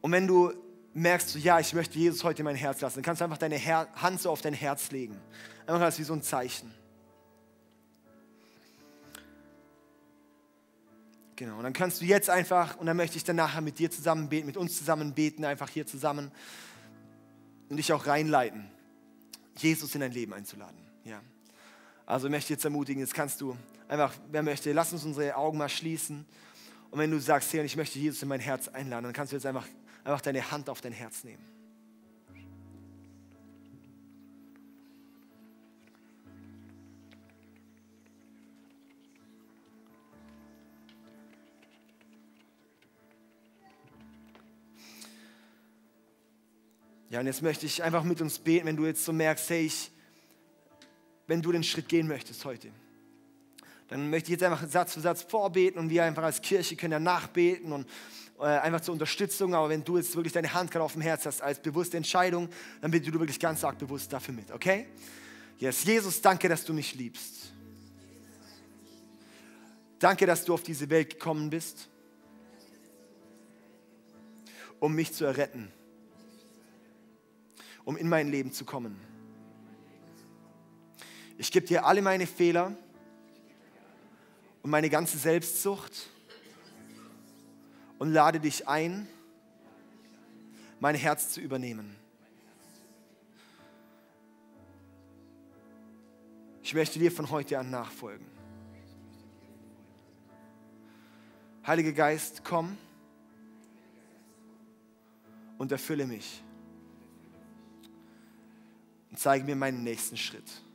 Und 0.01 0.11
wenn 0.11 0.27
du 0.27 0.53
merkst 0.93 1.35
ja, 1.35 1.59
ich 1.59 1.73
möchte 1.73 1.99
Jesus 1.99 2.23
heute 2.23 2.39
in 2.39 2.45
mein 2.45 2.55
Herz 2.55 2.81
lassen, 2.81 2.95
dann 2.95 3.03
kannst 3.03 3.21
du 3.21 3.25
einfach 3.25 3.37
deine 3.37 3.55
Her 3.55 3.87
Hand 3.95 4.21
so 4.21 4.31
auf 4.31 4.41
dein 4.41 4.53
Herz 4.53 4.91
legen. 4.91 5.17
Einfach 5.65 5.81
als 5.81 5.99
wie 5.99 6.03
so 6.03 6.13
ein 6.13 6.23
Zeichen. 6.23 6.73
Genau, 11.35 11.57
und 11.57 11.63
dann 11.63 11.73
kannst 11.73 12.01
du 12.01 12.05
jetzt 12.05 12.31
einfach, 12.31 12.77
und 12.77 12.87
dann 12.87 12.97
möchte 12.97 13.15
ich 13.15 13.23
dann 13.23 13.35
nachher 13.35 13.61
mit 13.61 13.77
dir 13.77 13.91
zusammen 13.91 14.27
beten, 14.27 14.47
mit 14.47 14.57
uns 14.57 14.75
zusammen 14.75 15.13
beten, 15.13 15.45
einfach 15.45 15.69
hier 15.69 15.85
zusammen 15.85 16.31
und 17.69 17.77
dich 17.77 17.93
auch 17.93 18.07
reinleiten, 18.07 18.71
Jesus 19.55 19.93
in 19.93 20.01
dein 20.01 20.11
Leben 20.11 20.33
einzuladen. 20.33 20.79
Ja. 21.03 21.21
Also 22.07 22.27
möchte 22.27 22.45
ich 22.45 22.57
jetzt 22.57 22.65
ermutigen, 22.65 23.01
jetzt 23.01 23.13
kannst 23.13 23.39
du 23.41 23.55
einfach, 23.87 24.13
wer 24.31 24.43
möchte, 24.43 24.71
lass 24.73 24.93
uns 24.93 25.03
unsere 25.05 25.35
Augen 25.35 25.57
mal 25.57 25.69
schließen. 25.69 26.25
Und 26.91 26.99
wenn 26.99 27.11
du 27.11 27.19
sagst, 27.19 27.51
hey, 27.53 27.63
ich 27.63 27.75
möchte 27.75 27.99
Jesus 27.99 28.21
in 28.21 28.29
mein 28.29 28.39
Herz 28.39 28.67
einladen, 28.67 29.03
dann 29.03 29.13
kannst 29.13 29.31
du 29.31 29.35
jetzt 29.35 29.45
einfach 29.45 29.65
einfach 30.07 30.21
deine 30.21 30.51
Hand 30.51 30.69
auf 30.69 30.79
dein 30.79 30.93
Herz 30.93 31.23
nehmen. 31.23 31.43
Ja, 47.09 47.21
und 47.21 47.25
jetzt 47.25 47.41
möchte 47.41 47.65
ich 47.65 47.83
einfach 47.83 48.03
mit 48.03 48.21
uns 48.21 48.37
beten, 48.37 48.65
wenn 48.65 48.75
du 48.77 48.85
jetzt 48.85 49.03
so 49.03 49.11
merkst, 49.11 49.49
hey, 49.49 49.65
ich, 49.65 49.91
wenn 51.25 51.41
du 51.41 51.51
den 51.51 51.63
Schritt 51.63 51.89
gehen 51.89 52.07
möchtest 52.07 52.43
heute, 52.45 52.69
dann 53.87 54.09
möchte 54.09 54.27
ich 54.27 54.39
jetzt 54.39 54.43
einfach 54.43 54.67
Satz 54.67 54.93
für 54.93 54.99
Satz 54.99 55.23
vorbeten 55.23 55.79
und 55.79 55.89
wir 55.89 56.03
einfach 56.03 56.23
als 56.23 56.41
Kirche 56.41 56.75
können 56.75 56.93
ja 56.93 56.99
nachbeten 56.99 57.71
und 57.71 57.87
äh, 58.39 58.43
einfach 58.43 58.81
zur 58.81 58.93
Unterstützung, 58.93 59.55
aber 59.55 59.69
wenn 59.69 59.83
du 59.83 59.97
jetzt 59.97 60.15
wirklich 60.15 60.33
deine 60.33 60.53
Hand 60.53 60.71
gerade 60.71 60.83
auf 60.83 60.93
dem 60.93 61.01
Herz 61.01 61.25
hast 61.25 61.41
als 61.41 61.59
bewusste 61.61 61.97
Entscheidung, 61.97 62.49
dann 62.81 62.91
bitte 62.91 63.09
du 63.11 63.19
wirklich 63.19 63.39
ganz 63.39 63.63
arg 63.63 63.77
bewusst 63.77 64.11
dafür 64.11 64.33
mit, 64.33 64.51
okay? 64.51 64.87
Yes, 65.57 65.83
Jesus, 65.83 66.21
danke, 66.21 66.47
dass 66.47 66.63
du 66.63 66.73
mich 66.73 66.93
liebst. 66.93 67.53
Danke, 69.99 70.27
dass 70.27 70.45
du 70.45 70.53
auf 70.53 70.61
diese 70.61 70.87
Welt 70.91 71.09
gekommen 71.09 71.49
bist, 71.49 71.89
um 74.79 74.93
mich 74.93 75.13
zu 75.13 75.25
erretten, 75.25 75.71
um 77.83 77.97
in 77.97 78.07
mein 78.07 78.29
Leben 78.29 78.51
zu 78.51 78.65
kommen. 78.65 78.99
Ich 81.39 81.51
gebe 81.51 81.65
dir 81.65 81.85
alle 81.85 82.03
meine 82.03 82.27
Fehler 82.27 82.75
und 84.67 84.71
meine 84.71 84.89
ganze 84.89 85.17
Selbstsucht 85.17 86.09
und 87.99 88.11
lade 88.11 88.41
dich 88.41 88.67
ein, 88.67 89.07
mein 90.81 90.93
Herz 90.93 91.29
zu 91.29 91.39
übernehmen. 91.39 91.95
Ich 96.63 96.73
möchte 96.73 96.99
dir 96.99 97.13
von 97.13 97.29
heute 97.29 97.57
an 97.57 97.69
nachfolgen. 97.69 98.27
Heiliger 101.65 101.93
Geist, 101.93 102.41
komm 102.43 102.77
und 105.57 105.71
erfülle 105.71 106.05
mich 106.05 106.43
und 109.11 109.17
zeige 109.17 109.45
mir 109.45 109.55
meinen 109.55 109.85
nächsten 109.85 110.17
Schritt. 110.17 110.66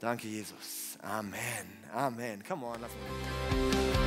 Danke, 0.00 0.28
Jesus. 0.28 0.96
Amen. 1.02 1.66
Amen. 1.94 2.42
Come 2.42 2.64
on, 2.64 2.80
lass 2.80 2.90
mal. 2.90 3.99